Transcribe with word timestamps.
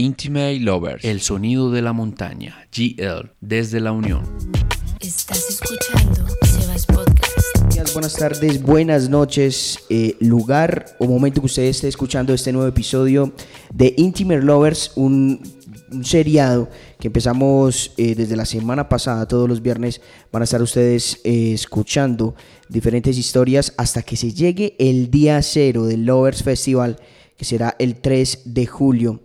Intimate 0.00 0.60
Lovers. 0.60 1.04
El 1.04 1.20
sonido 1.20 1.70
de 1.70 1.82
la 1.82 1.92
montaña. 1.92 2.66
GL. 2.74 3.32
Desde 3.42 3.80
la 3.80 3.92
Unión. 3.92 4.22
Estás 4.98 5.50
escuchando 5.50 6.26
Sebas 6.42 6.86
Podcast. 6.86 7.92
Buenas 7.92 8.14
tardes, 8.14 8.62
buenas 8.62 9.10
noches, 9.10 9.80
eh, 9.90 10.16
lugar 10.20 10.96
o 10.98 11.06
momento 11.06 11.40
que 11.40 11.46
usted 11.46 11.64
esté 11.64 11.88
escuchando 11.88 12.32
este 12.32 12.50
nuevo 12.50 12.68
episodio 12.68 13.34
de 13.74 13.92
Intimate 13.98 14.40
Lovers, 14.40 14.92
un, 14.96 15.42
un 15.90 16.04
seriado 16.04 16.70
que 16.98 17.08
empezamos 17.08 17.92
eh, 17.96 18.14
desde 18.14 18.36
la 18.36 18.46
semana 18.46 18.88
pasada, 18.88 19.28
todos 19.28 19.48
los 19.48 19.60
viernes 19.60 20.00
van 20.32 20.42
a 20.42 20.44
estar 20.44 20.62
ustedes 20.62 21.20
eh, 21.24 21.52
escuchando 21.52 22.34
diferentes 22.68 23.18
historias 23.18 23.74
hasta 23.76 24.02
que 24.02 24.16
se 24.16 24.32
llegue 24.32 24.76
el 24.78 25.10
día 25.10 25.42
cero 25.42 25.84
del 25.84 26.04
Lovers 26.06 26.42
Festival, 26.42 26.96
que 27.36 27.44
será 27.44 27.76
el 27.78 27.96
3 27.96 28.42
de 28.46 28.66
julio 28.66 29.20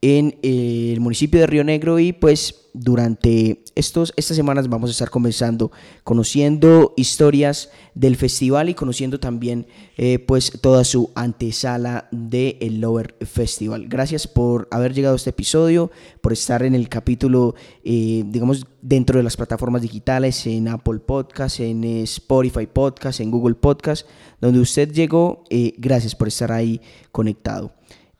en 0.00 0.38
eh, 0.42 0.90
el 0.92 1.00
municipio 1.00 1.40
de 1.40 1.46
Río 1.46 1.64
Negro 1.64 1.98
y 1.98 2.12
pues 2.12 2.66
durante 2.72 3.64
estos, 3.74 4.12
estas 4.16 4.36
semanas 4.36 4.68
vamos 4.68 4.90
a 4.90 4.92
estar 4.92 5.10
conversando, 5.10 5.72
conociendo 6.04 6.94
historias 6.96 7.70
del 7.94 8.14
festival 8.14 8.68
y 8.68 8.74
conociendo 8.74 9.18
también 9.18 9.66
eh, 9.96 10.20
pues 10.20 10.52
toda 10.60 10.84
su 10.84 11.10
antesala 11.16 12.08
del 12.12 12.80
Lover 12.80 13.16
Festival. 13.26 13.88
Gracias 13.88 14.28
por 14.28 14.68
haber 14.70 14.94
llegado 14.94 15.14
a 15.14 15.16
este 15.16 15.30
episodio, 15.30 15.90
por 16.20 16.32
estar 16.32 16.62
en 16.62 16.76
el 16.76 16.88
capítulo, 16.88 17.56
eh, 17.82 18.22
digamos, 18.26 18.66
dentro 18.80 19.18
de 19.18 19.24
las 19.24 19.36
plataformas 19.36 19.82
digitales, 19.82 20.46
en 20.46 20.68
Apple 20.68 21.00
Podcast, 21.00 21.58
en 21.58 21.82
Spotify 22.02 22.66
Podcast, 22.66 23.18
en 23.18 23.32
Google 23.32 23.56
Podcast, 23.56 24.06
donde 24.40 24.60
usted 24.60 24.92
llegó. 24.92 25.42
gracias 25.78 26.14
por 26.14 26.28
estar 26.28 26.52
ahí 26.52 26.80
conectado 27.10 27.72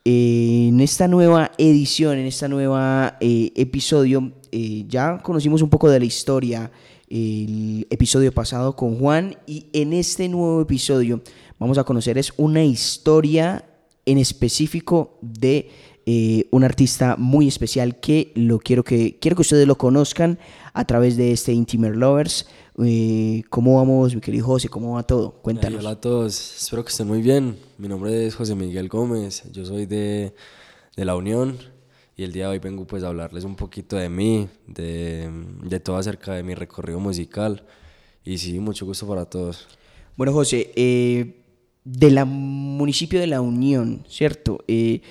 en 0.04 0.80
esta 0.80 1.08
nueva 1.08 1.52
edición, 1.58 2.18
en 2.18 2.26
esta 2.26 2.48
nueva 2.48 3.16
eh, 3.20 3.52
episodio, 3.56 4.32
eh, 4.52 4.84
ya 4.88 5.18
conocimos 5.18 5.62
un 5.62 5.70
poco 5.70 5.90
de 5.90 5.98
la 5.98 6.06
historia 6.06 6.70
el 7.10 7.86
episodio 7.88 8.32
pasado 8.32 8.76
con 8.76 8.98
Juan 8.98 9.36
y 9.46 9.66
en 9.72 9.94
este 9.94 10.28
nuevo 10.28 10.60
episodio 10.60 11.22
vamos 11.58 11.78
a 11.78 11.84
conocer 11.84 12.18
es 12.18 12.34
una 12.36 12.62
historia 12.62 13.64
en 14.04 14.18
específico 14.18 15.18
de 15.22 15.70
eh, 16.10 16.48
un 16.52 16.64
artista 16.64 17.16
muy 17.18 17.48
especial 17.48 18.00
que 18.00 18.32
lo 18.34 18.60
quiero 18.60 18.82
que 18.82 19.18
quiero 19.20 19.36
que 19.36 19.42
ustedes 19.42 19.66
lo 19.66 19.76
conozcan 19.76 20.38
a 20.72 20.86
través 20.86 21.18
de 21.18 21.32
este 21.32 21.52
Intimer 21.52 21.94
Lovers. 21.94 22.46
Eh, 22.82 23.42
¿Cómo 23.50 23.76
vamos, 23.76 24.14
mi 24.14 24.22
querido 24.22 24.46
José? 24.46 24.70
¿Cómo 24.70 24.94
va 24.94 25.02
todo? 25.02 25.32
Cuéntanos. 25.42 25.80
hola 25.80 25.90
a 25.90 26.00
todos, 26.00 26.62
espero 26.62 26.82
que 26.82 26.92
estén 26.92 27.08
muy 27.08 27.20
bien. 27.20 27.58
Mi 27.76 27.88
nombre 27.88 28.26
es 28.26 28.34
José 28.34 28.54
Miguel 28.54 28.88
Gómez, 28.88 29.42
yo 29.52 29.66
soy 29.66 29.84
de, 29.84 30.32
de 30.96 31.04
La 31.04 31.14
Unión 31.14 31.58
y 32.16 32.22
el 32.22 32.32
día 32.32 32.44
de 32.44 32.52
hoy 32.52 32.58
vengo 32.58 32.86
pues 32.86 33.04
a 33.04 33.08
hablarles 33.08 33.44
un 33.44 33.54
poquito 33.54 33.96
de 33.96 34.08
mí, 34.08 34.48
de, 34.66 35.30
de 35.62 35.78
todo 35.78 35.98
acerca 35.98 36.32
de 36.32 36.42
mi 36.42 36.54
recorrido 36.54 37.00
musical 37.00 37.66
y 38.24 38.38
sí, 38.38 38.58
mucho 38.60 38.86
gusto 38.86 39.06
para 39.06 39.26
todos. 39.26 39.66
Bueno, 40.16 40.32
José, 40.32 40.72
eh, 40.74 41.42
de 41.84 42.10
la 42.10 42.24
municipio 42.24 43.20
de 43.20 43.26
La 43.26 43.42
Unión, 43.42 44.06
¿cierto? 44.08 44.64
Eh, 44.68 45.02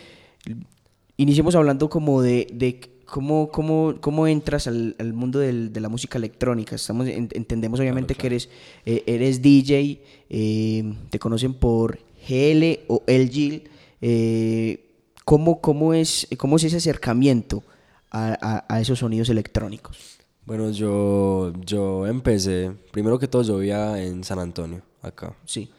iniciemos 1.17 1.55
hablando 1.55 1.89
como 1.89 2.21
de, 2.21 2.47
de 2.53 2.79
¿Cómo, 3.07 3.49
cómo, 3.49 3.95
cómo 4.01 4.27
entras 4.27 4.67
al, 4.67 4.95
al 4.99 5.13
mundo 5.13 5.39
del, 5.39 5.71
de 5.71 5.79
la 5.79 5.87
música 5.87 6.17
electrónica? 6.17 6.75
Estamos, 6.75 7.07
entendemos 7.07 7.79
obviamente 7.79 8.15
que 8.15 8.27
eres, 8.27 8.49
eh, 8.85 9.01
eres 9.07 9.41
DJ, 9.41 10.03
eh, 10.29 10.93
te 11.09 11.17
conocen 11.17 11.53
por 11.53 11.99
GL 12.27 12.79
o 12.89 13.03
LG. 13.07 13.63
Eh, 14.01 14.89
¿cómo, 15.23 15.61
cómo, 15.61 15.93
es, 15.93 16.27
¿Cómo 16.37 16.57
es 16.57 16.65
ese 16.65 16.77
acercamiento 16.77 17.63
a, 18.11 18.65
a, 18.67 18.75
a, 18.75 18.81
esos 18.81 18.99
sonidos 18.99 19.29
electrónicos? 19.29 20.17
Bueno, 20.45 20.69
yo, 20.71 21.53
yo 21.65 22.05
empecé, 22.07 22.73
primero 22.91 23.17
que 23.19 23.29
todo 23.29 23.43
yo 23.43 23.57
vivía 23.57 24.03
en 24.03 24.25
San 24.25 24.39
Antonio, 24.39 24.81
acá. 25.02 25.33
Sí. 25.45 25.69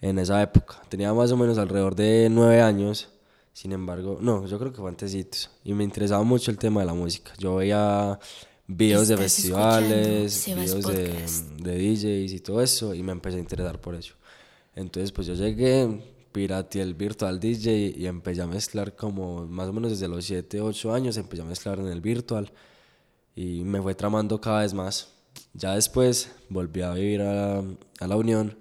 En 0.00 0.20
esa 0.20 0.40
época. 0.40 0.80
Tenía 0.88 1.12
más 1.12 1.32
o 1.32 1.36
menos 1.36 1.58
alrededor 1.58 1.96
de 1.96 2.28
nueve 2.30 2.62
años 2.62 3.08
sin 3.60 3.72
embargo, 3.72 4.16
no, 4.22 4.46
yo 4.46 4.58
creo 4.58 4.72
que 4.72 4.80
fue 4.80 4.88
antesitos. 4.88 5.50
Y 5.64 5.74
me 5.74 5.84
interesaba 5.84 6.22
mucho 6.22 6.50
el 6.50 6.56
tema 6.56 6.80
de 6.80 6.86
la 6.86 6.94
música. 6.94 7.32
Yo 7.36 7.56
veía 7.56 8.18
videos 8.66 9.08
de 9.08 9.18
festivales, 9.18 10.46
videos 10.46 10.86
de, 10.86 11.26
de, 11.58 11.78
DJs 11.78 12.32
y 12.32 12.40
todo 12.40 12.62
eso, 12.62 12.94
y 12.94 13.02
me 13.02 13.12
empecé 13.12 13.36
a 13.36 13.40
interesar 13.40 13.78
por 13.78 13.94
eso. 13.94 14.14
Entonces, 14.74 15.12
pues 15.12 15.26
yo 15.26 15.34
llegué, 15.34 16.02
pirateé 16.32 16.80
el 16.80 16.94
virtual 16.94 17.38
DJ 17.38 17.92
y 17.98 18.06
empecé 18.06 18.40
a 18.40 18.46
mezclar 18.46 18.96
como 18.96 19.46
más 19.46 19.68
o 19.68 19.74
menos 19.74 19.90
desde 19.90 20.08
los 20.08 20.24
7, 20.24 20.62
8 20.62 20.94
años, 20.94 21.18
empecé 21.18 21.42
a 21.42 21.44
mezclar 21.44 21.80
en 21.80 21.88
el 21.88 22.00
virtual 22.00 22.50
y 23.36 23.62
me 23.64 23.82
fue 23.82 23.94
tramando 23.94 24.40
cada 24.40 24.62
vez 24.62 24.72
más. 24.72 25.12
Ya 25.52 25.74
después 25.74 26.32
volví 26.48 26.80
a 26.80 26.94
vivir 26.94 27.20
a, 27.20 27.58
a 27.58 28.06
la 28.06 28.16
Unión 28.16 28.56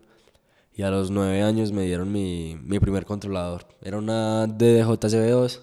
y 0.74 0.84
a 0.84 0.90
los 0.90 1.12
nueve 1.12 1.41
años 1.41 1.72
me 1.72 1.84
dieron 1.84 2.12
mi, 2.12 2.57
mi 2.63 2.80
primer 2.80 3.06
controlador. 3.06 3.66
Era 3.81 3.97
una 3.97 4.47
DDJ-CB2 4.47 5.59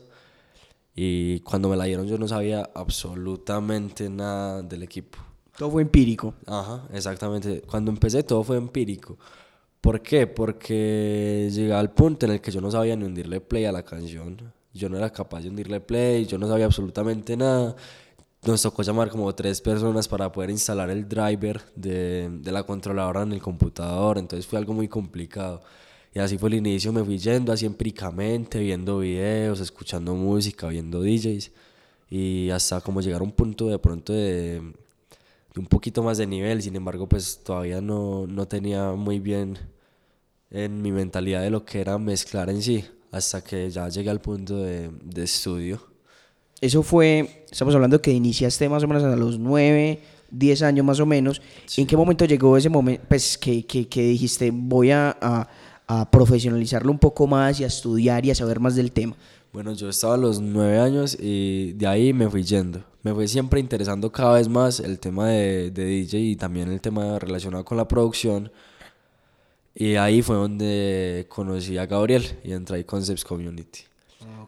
y 0.94 1.40
cuando 1.40 1.68
me 1.68 1.76
la 1.76 1.84
dieron 1.84 2.06
yo 2.06 2.18
no 2.18 2.26
sabía 2.28 2.70
absolutamente 2.74 4.08
nada 4.08 4.62
del 4.62 4.82
equipo. 4.82 5.18
Todo 5.56 5.70
fue 5.70 5.82
empírico. 5.82 6.34
Ajá, 6.46 6.86
exactamente. 6.92 7.62
Cuando 7.62 7.90
empecé 7.90 8.22
todo 8.22 8.42
fue 8.42 8.56
empírico. 8.56 9.18
¿Por 9.80 10.02
qué? 10.02 10.26
Porque 10.26 11.48
llegué 11.52 11.72
al 11.72 11.92
punto 11.92 12.26
en 12.26 12.32
el 12.32 12.40
que 12.40 12.50
yo 12.50 12.60
no 12.60 12.70
sabía 12.70 12.96
ni 12.96 13.04
hundirle 13.04 13.40
play 13.40 13.66
a 13.66 13.72
la 13.72 13.84
canción. 13.84 14.52
Yo 14.74 14.88
no 14.88 14.98
era 14.98 15.10
capaz 15.10 15.42
de 15.42 15.48
hundirle 15.48 15.80
play, 15.80 16.26
yo 16.26 16.38
no 16.38 16.48
sabía 16.48 16.66
absolutamente 16.66 17.36
nada 17.36 17.76
nos 18.44 18.62
tocó 18.62 18.82
llamar 18.82 19.10
como 19.10 19.34
tres 19.34 19.60
personas 19.60 20.08
para 20.08 20.30
poder 20.30 20.50
instalar 20.50 20.90
el 20.90 21.08
driver 21.08 21.62
de, 21.74 22.28
de, 22.30 22.52
la 22.52 22.62
controladora 22.62 23.22
en 23.22 23.32
el 23.32 23.42
computador, 23.42 24.18
entonces 24.18 24.46
fue 24.46 24.58
algo 24.58 24.72
muy 24.72 24.88
complicado. 24.88 25.62
Y 26.14 26.18
así 26.18 26.38
fue 26.38 26.48
el 26.48 26.54
inicio, 26.54 26.92
me 26.92 27.04
fui 27.04 27.18
yendo 27.18 27.52
así 27.52 27.66
empíricamente, 27.66 28.58
viendo 28.60 29.00
videos, 29.00 29.60
escuchando 29.60 30.14
música, 30.14 30.68
viendo 30.68 31.02
DJs, 31.02 31.50
y 32.08 32.50
hasta 32.50 32.80
como 32.80 33.00
llegar 33.00 33.20
a 33.20 33.24
un 33.24 33.32
punto 33.32 33.66
de 33.66 33.78
pronto 33.78 34.12
de, 34.12 34.60
de 34.60 35.60
un 35.60 35.66
poquito 35.66 36.02
más 36.02 36.18
de 36.18 36.26
nivel, 36.26 36.62
sin 36.62 36.76
embargo 36.76 37.08
pues 37.08 37.42
todavía 37.42 37.80
no, 37.80 38.26
no 38.26 38.46
tenía 38.46 38.92
muy 38.92 39.18
bien 39.18 39.58
en 40.50 40.80
mi 40.82 40.92
mentalidad 40.92 41.42
de 41.42 41.50
lo 41.50 41.64
que 41.64 41.80
era 41.80 41.98
mezclar 41.98 42.48
en 42.50 42.62
sí, 42.62 42.84
hasta 43.10 43.42
que 43.42 43.68
ya 43.70 43.88
llegué 43.88 44.10
al 44.10 44.20
punto 44.20 44.56
de, 44.58 44.90
de 45.02 45.24
estudio 45.24 45.95
eso 46.60 46.82
fue, 46.82 47.44
estamos 47.50 47.74
hablando 47.74 48.00
que 48.00 48.12
iniciaste 48.12 48.68
más 48.68 48.82
o 48.82 48.88
menos 48.88 49.04
a 49.04 49.14
los 49.14 49.38
9, 49.38 50.00
10 50.30 50.62
años 50.62 50.86
más 50.86 51.00
o 51.00 51.06
menos. 51.06 51.42
Sí. 51.66 51.82
¿En 51.82 51.86
qué 51.86 51.96
momento 51.96 52.24
llegó 52.24 52.56
ese 52.56 52.68
momento, 52.68 53.04
pues 53.08 53.36
que, 53.36 53.66
que, 53.66 53.86
que 53.88 54.02
dijiste 54.02 54.50
voy 54.52 54.90
a, 54.90 55.16
a, 55.20 55.48
a, 55.86 56.10
profesionalizarlo 56.10 56.90
un 56.90 56.98
poco 56.98 57.26
más 57.26 57.60
y 57.60 57.64
a 57.64 57.66
estudiar 57.66 58.24
y 58.24 58.30
a 58.30 58.34
saber 58.34 58.58
más 58.58 58.74
del 58.74 58.92
tema? 58.92 59.16
Bueno, 59.52 59.72
yo 59.72 59.88
estaba 59.88 60.14
a 60.14 60.18
los 60.18 60.40
9 60.40 60.78
años 60.78 61.16
y 61.18 61.72
de 61.74 61.86
ahí 61.86 62.12
me 62.12 62.28
fui 62.28 62.42
yendo. 62.42 62.82
Me 63.02 63.14
fue 63.14 63.28
siempre 63.28 63.60
interesando 63.60 64.10
cada 64.10 64.34
vez 64.34 64.48
más 64.48 64.80
el 64.80 64.98
tema 64.98 65.28
de, 65.28 65.70
de 65.70 65.84
DJ 65.84 66.20
y 66.20 66.36
también 66.36 66.70
el 66.70 66.80
tema 66.80 67.18
relacionado 67.18 67.64
con 67.64 67.76
la 67.76 67.86
producción. 67.86 68.50
Y 69.74 69.96
ahí 69.96 70.22
fue 70.22 70.36
donde 70.36 71.26
conocí 71.28 71.76
a 71.76 71.86
Gabriel 71.86 72.24
y 72.42 72.52
entré 72.52 72.80
a 72.80 72.84
Concepts 72.84 73.24
Community. 73.24 73.80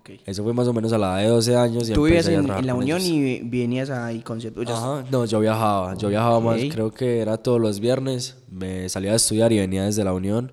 Okay. 0.01 0.21
Eso 0.25 0.43
fue 0.45 0.55
más 0.55 0.67
o 0.69 0.73
menos 0.73 0.93
a 0.93 0.99
la 0.99 1.21
edad 1.21 1.29
de 1.29 1.35
12 1.35 1.57
años. 1.57 1.91
Y 1.91 1.93
¿Tú 1.93 2.05
vivías 2.05 2.29
en, 2.29 2.51
en, 2.51 2.67
la 2.67 2.75
Unión 2.75 3.01
y 3.03 3.41
venías 3.41 3.91
ahí 3.91 4.21
con 4.21 4.41
Ajá, 4.67 5.05
no, 5.11 5.25
yo 5.25 5.41
viajaba. 5.41 5.95
Yo 5.97 6.09
viajaba 6.09 6.39
okay. 6.39 6.67
más, 6.67 6.75
creo 6.75 6.93
que 6.93 7.21
era 7.21 7.37
todos 7.37 7.61
los 7.61 7.81
viernes. 7.81 8.37
Me 8.51 8.89
salía 8.89 9.13
a 9.13 9.17
estudiar 9.17 9.53
y 9.53 9.59
venía 9.59 9.85
desde 9.85 10.05
la 10.05 10.13
Unión. 10.13 10.53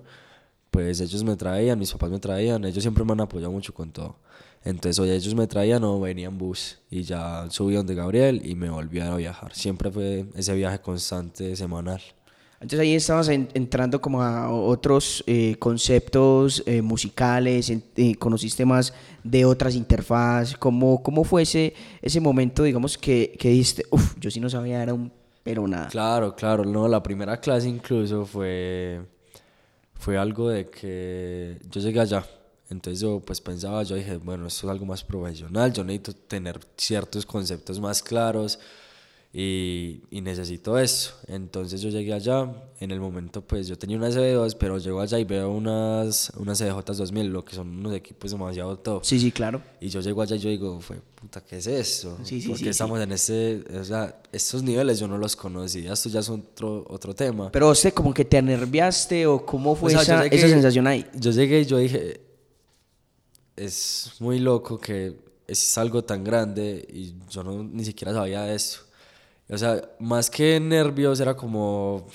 Pues 0.70 1.00
ellos 1.00 1.24
me 1.24 1.36
traían, 1.36 1.78
mis 1.78 1.92
papás 1.92 2.10
me 2.10 2.18
traían. 2.18 2.64
Ellos 2.64 2.82
siempre 2.82 3.04
me 3.04 3.12
han 3.12 3.20
apoyado 3.20 3.52
mucho 3.52 3.72
con 3.72 3.90
todo. 3.90 4.16
Entonces, 4.64 4.98
oye, 4.98 5.14
ellos 5.14 5.34
me 5.34 5.46
traían 5.46 5.84
o 5.84 6.00
venía 6.00 6.26
en 6.26 6.36
bus. 6.36 6.78
Y 6.90 7.02
ya 7.02 7.46
subí 7.50 7.74
donde 7.74 7.94
Gabriel 7.94 8.42
y 8.44 8.56
me 8.56 8.68
volví 8.68 8.98
a 9.00 9.14
viajar. 9.14 9.54
Siempre 9.54 9.92
fue 9.92 10.26
ese 10.34 10.54
viaje 10.54 10.80
constante, 10.80 11.54
semanal. 11.54 12.02
Entonces 12.60 12.80
ahí 12.80 12.94
estabas 12.94 13.28
en, 13.28 13.48
entrando 13.52 14.00
como 14.00 14.22
a 14.22 14.50
otros 14.50 15.22
eh, 15.26 15.56
conceptos 15.58 16.62
eh, 16.66 16.80
musicales, 16.80 17.68
en, 17.68 17.84
eh, 17.96 18.14
conociste 18.16 18.64
más 18.64 18.94
de 19.22 19.44
otras 19.44 19.74
interfaces, 19.74 20.56
¿cómo, 20.56 21.02
cómo 21.02 21.22
fue 21.24 21.42
ese, 21.42 21.74
ese 22.00 22.18
momento, 22.18 22.62
digamos, 22.62 22.96
que, 22.96 23.36
que 23.38 23.50
dijiste, 23.50 23.84
uff, 23.90 24.14
yo 24.18 24.30
sí 24.30 24.40
no 24.40 24.48
sabía, 24.48 24.82
era 24.82 24.94
un 24.94 25.12
pero 25.42 25.68
nada? 25.68 25.86
Claro, 25.88 26.34
claro, 26.34 26.64
no, 26.64 26.88
la 26.88 27.02
primera 27.02 27.38
clase 27.38 27.68
incluso 27.68 28.24
fue, 28.24 29.00
fue 29.94 30.16
algo 30.16 30.48
de 30.48 30.68
que 30.68 31.58
yo 31.70 31.80
llegué 31.80 32.00
allá, 32.00 32.26
entonces 32.68 33.00
yo 33.00 33.20
pues 33.20 33.40
pensaba, 33.40 33.82
yo 33.82 33.94
dije, 33.96 34.16
bueno, 34.16 34.46
esto 34.46 34.66
es 34.66 34.70
algo 34.70 34.86
más 34.86 35.04
profesional, 35.04 35.72
yo 35.72 35.84
necesito 35.84 36.14
tener 36.14 36.58
ciertos 36.76 37.24
conceptos 37.26 37.78
más 37.78 38.02
claros, 38.02 38.58
y, 39.38 40.00
y 40.10 40.22
necesito 40.22 40.78
eso. 40.78 41.12
Entonces 41.26 41.82
yo 41.82 41.90
llegué 41.90 42.14
allá, 42.14 42.50
en 42.80 42.90
el 42.90 43.00
momento 43.00 43.42
pues 43.42 43.68
yo 43.68 43.76
tenía 43.76 43.98
una 43.98 44.08
CB2, 44.08 44.56
pero 44.58 44.78
llego 44.78 44.98
allá 44.98 45.18
y 45.18 45.24
veo 45.24 45.50
unas, 45.50 46.32
unas 46.38 46.56
CDJ 46.58 46.78
2000, 46.96 47.26
lo 47.26 47.44
que 47.44 47.54
son 47.54 47.68
unos 47.68 47.92
equipos 47.92 48.30
demasiado 48.30 48.78
top. 48.78 49.04
Sí, 49.04 49.20
sí, 49.20 49.30
claro. 49.30 49.60
Y 49.78 49.88
yo 49.90 50.00
llego 50.00 50.22
allá 50.22 50.36
y 50.36 50.38
yo 50.38 50.48
digo, 50.48 50.80
fue, 50.80 51.02
puta, 51.14 51.42
¿qué 51.42 51.58
es 51.58 51.66
eso? 51.66 52.16
Sí, 52.24 52.40
sí, 52.40 52.48
¿Por 52.48 52.56
qué 52.56 52.64
sí, 52.64 52.70
estamos 52.70 52.98
en 52.98 53.12
ese, 53.12 53.62
o 53.78 53.84
sea, 53.84 54.22
estos 54.32 54.62
niveles 54.62 54.98
yo 54.98 55.06
no 55.06 55.18
los 55.18 55.36
conocía, 55.36 55.92
esto 55.92 56.08
ya 56.08 56.20
es 56.20 56.30
otro, 56.30 56.86
otro 56.88 57.14
tema. 57.14 57.52
Pero 57.52 57.68
usted 57.68 57.92
como 57.92 58.14
que 58.14 58.24
te 58.24 58.38
anerviaste 58.38 59.26
o 59.26 59.44
cómo 59.44 59.74
fue 59.76 59.94
O 59.94 59.98
sea, 59.98 60.02
yo 60.02 60.14
esa, 60.14 60.24
llegué- 60.24 60.36
esa 60.38 60.48
sensación 60.48 60.86
ahí. 60.86 61.04
Yo 61.14 61.30
llegué 61.30 61.60
y 61.60 61.66
yo 61.66 61.76
dije, 61.76 62.22
es 63.54 64.12
muy 64.18 64.38
loco 64.38 64.78
que 64.78 65.14
es 65.46 65.78
algo 65.78 66.02
tan 66.04 66.24
grande 66.24 66.86
y 66.90 67.14
yo 67.30 67.42
no, 67.44 67.62
ni 67.62 67.84
siquiera 67.84 68.14
sabía 68.14 68.42
de 68.42 68.54
eso. 68.54 68.80
O 69.48 69.56
sea, 69.58 69.80
más 70.00 70.28
que 70.28 70.58
nervios 70.58 71.20
era 71.20 71.36
como, 71.36 72.06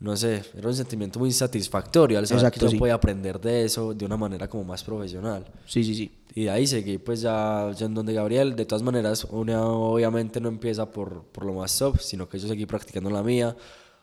no 0.00 0.16
sé, 0.16 0.42
era 0.56 0.68
un 0.68 0.74
sentimiento 0.74 1.18
muy 1.18 1.30
satisfactorio 1.30 2.18
al 2.18 2.26
saber 2.26 2.44
Exacto, 2.44 2.60
que 2.60 2.66
yo 2.66 2.70
sí. 2.70 2.78
podía 2.78 2.94
aprender 2.94 3.38
de 3.38 3.64
eso 3.64 3.92
de 3.92 4.04
una 4.06 4.16
manera 4.16 4.48
como 4.48 4.64
más 4.64 4.82
profesional. 4.82 5.44
Sí, 5.66 5.84
sí, 5.84 5.94
sí. 5.94 6.10
Y 6.34 6.44
de 6.44 6.50
ahí 6.50 6.66
seguí 6.66 6.96
pues 6.96 7.20
ya, 7.20 7.70
ya 7.76 7.84
en 7.86 7.94
donde 7.94 8.14
Gabriel, 8.14 8.56
de 8.56 8.64
todas 8.64 8.82
maneras, 8.82 9.26
uno 9.30 9.92
obviamente 9.92 10.40
no 10.40 10.48
empieza 10.48 10.90
por, 10.90 11.24
por 11.24 11.44
lo 11.44 11.52
más 11.52 11.78
top, 11.78 11.98
sino 12.00 12.28
que 12.28 12.38
yo 12.38 12.48
seguí 12.48 12.64
practicando 12.64 13.10
la 13.10 13.22
mía 13.22 13.54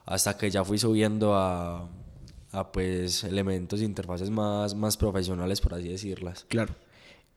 hasta 0.05 0.37
que 0.37 0.49
ya 0.51 0.63
fui 0.63 0.77
subiendo 0.77 1.35
a, 1.35 1.89
a 2.51 2.71
pues 2.71 3.23
elementos, 3.23 3.81
interfaces 3.81 4.29
más, 4.29 4.75
más 4.75 4.97
profesionales, 4.97 5.61
por 5.61 5.73
así 5.73 5.89
decirlas. 5.89 6.45
Claro. 6.47 6.73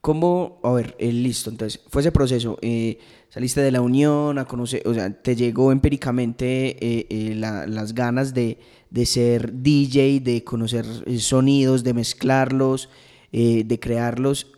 ¿Cómo, 0.03 0.59
a 0.65 0.73
ver, 0.73 0.97
eh, 0.99 1.13
listo, 1.13 1.49
entonces, 1.49 1.81
fue 1.89 2.03
ese 2.03 2.11
proceso, 2.11 2.59
eh, 2.61 2.99
saliste 3.29 3.61
de 3.61 3.71
la 3.71 3.81
unión 3.81 4.37
a 4.37 4.47
conocer, 4.47 4.83
o 4.85 4.93
sea, 4.93 5.13
te 5.23 5.37
llegó 5.37 5.71
empíricamente 5.71 6.77
eh, 6.85 7.07
eh, 7.09 7.35
la- 7.37 7.69
las 7.69 7.95
ganas 7.95 8.35
de, 8.35 8.59
de 8.91 9.07
ser 9.07 9.53
DJ, 9.63 10.19
de 10.19 10.43
conocer 10.43 10.85
eh, 11.07 11.21
sonidos, 11.21 11.85
de 11.85 11.95
mezclarlos, 11.95 12.89
eh, 13.31 13.63
de 13.65 13.79
crearlos, 13.79 14.49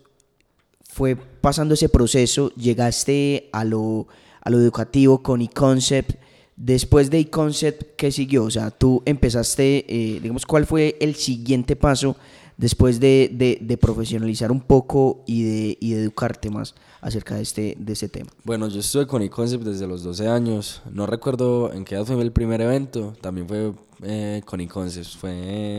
fue 0.88 1.14
pasando 1.14 1.74
ese 1.74 1.90
proceso, 1.90 2.50
llegaste 2.54 3.50
a 3.52 3.64
lo, 3.64 4.08
a 4.40 4.48
lo 4.48 4.56
educativo 4.58 5.22
con 5.22 5.42
eConcept. 5.42 6.12
Después 6.56 7.10
de 7.10 7.18
eConcept, 7.18 7.96
¿qué 7.96 8.10
siguió? 8.12 8.44
O 8.44 8.50
sea, 8.50 8.70
tú 8.70 9.02
empezaste, 9.04 9.84
digamos, 10.22 10.46
¿cuál 10.46 10.64
fue 10.66 10.96
el 11.00 11.16
siguiente 11.16 11.74
paso 11.76 12.16
después 12.56 13.00
de, 13.00 13.30
de- 13.32 13.58
de 13.60 13.76
profesionalizar 13.76 14.50
un 14.52 14.60
poco 14.60 15.22
y 15.26 15.42
de, 15.42 15.78
y 15.80 15.92
de 15.94 16.02
educarte 16.02 16.50
más 16.50 16.74
acerca 17.00 17.34
de 17.36 17.42
este, 17.42 17.76
de 17.78 17.92
este 17.92 18.08
tema? 18.08 18.30
Bueno, 18.44 18.68
yo 18.68 18.80
estuve 18.80 19.06
con 19.06 19.22
eConcept 19.22 19.64
desde 19.64 19.86
los 19.86 20.02
12 20.02 20.28
años. 20.28 20.82
No 20.90 21.06
recuerdo 21.06 21.72
en 21.72 21.84
qué 21.84 21.94
edad 21.96 22.04
fue 22.06 22.20
el 22.22 22.32
primer 22.32 22.60
evento. 22.60 23.14
También 23.20 23.48
fue 23.48 23.72
eh, 24.02 24.42
con 24.44 24.60
eConcept. 24.60 25.16
Fue 25.16 25.30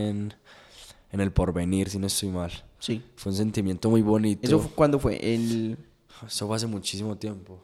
en, 0.08 0.34
en 1.12 1.20
el 1.20 1.32
Porvenir, 1.32 1.88
si 1.88 1.98
no 1.98 2.06
estoy 2.06 2.28
mal. 2.30 2.52
Sí. 2.78 3.02
Fue 3.16 3.32
un 3.32 3.38
sentimiento 3.38 3.90
muy 3.90 4.02
bonito. 4.02 4.46
¿Eso 4.46 4.58
fu- 4.60 4.70
cuándo 4.74 4.98
fue? 4.98 5.16
El... 5.34 5.78
Eso 6.26 6.46
fue 6.46 6.56
hace 6.56 6.66
muchísimo 6.66 7.16
tiempo. 7.16 7.58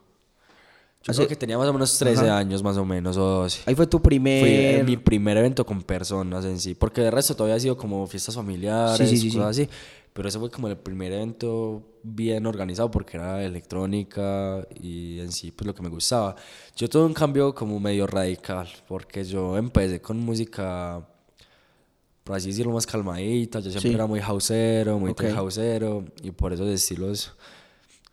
Yo 1.04 1.10
Hace- 1.10 1.16
creo 1.20 1.28
que 1.28 1.36
tenía 1.36 1.58
más 1.58 1.68
o 1.68 1.72
menos 1.72 1.98
13 1.98 2.22
Ajá. 2.26 2.38
años, 2.38 2.62
más 2.62 2.76
o 2.76 2.84
menos, 2.84 3.16
o 3.16 3.20
12. 3.42 3.62
Ahí 3.66 3.74
fue 3.74 3.86
tu 3.88 4.00
primer... 4.00 4.84
mi 4.84 4.96
primer 4.96 5.36
evento 5.36 5.66
con 5.66 5.82
personas 5.82 6.44
en 6.44 6.60
sí, 6.60 6.74
porque 6.76 7.00
de 7.00 7.10
resto 7.10 7.34
todavía 7.34 7.56
ha 7.56 7.60
sido 7.60 7.76
como 7.76 8.06
fiestas 8.06 8.34
familiares, 8.36 9.08
Sí, 9.10 9.16
sí, 9.16 9.30
sí, 9.30 9.36
cosas 9.36 9.50
así. 9.58 9.68
Pero 10.12 10.28
ese 10.28 10.38
fue 10.38 10.50
como 10.50 10.68
el 10.68 10.76
primer 10.76 11.10
evento 11.12 11.82
bien 12.02 12.44
organizado 12.46 12.90
porque 12.90 13.16
era 13.16 13.42
electrónica 13.42 14.64
y 14.78 15.18
en 15.20 15.32
sí 15.32 15.50
pues 15.52 15.66
lo 15.66 15.74
que 15.74 15.82
me 15.82 15.88
gustaba. 15.88 16.36
Yo 16.76 16.86
tuve 16.88 17.04
un 17.04 17.14
cambio 17.14 17.54
como 17.54 17.80
medio 17.80 18.06
radical 18.06 18.68
porque 18.86 19.24
yo 19.24 19.56
empecé 19.56 20.02
con 20.02 20.18
música, 20.20 21.08
por 22.24 22.36
así 22.36 22.48
decirlo, 22.48 22.72
más 22.72 22.86
calmadita. 22.86 23.60
Yo 23.60 23.70
siempre 23.70 23.94
era 23.94 24.06
muy 24.06 24.20
houseero, 24.20 24.98
muy 24.98 25.12
Ok. 25.12 25.22
tech 25.22 25.34
houseero 25.34 26.04
y 26.22 26.30
por 26.30 26.52
esos 26.52 26.68
estilos 26.68 27.32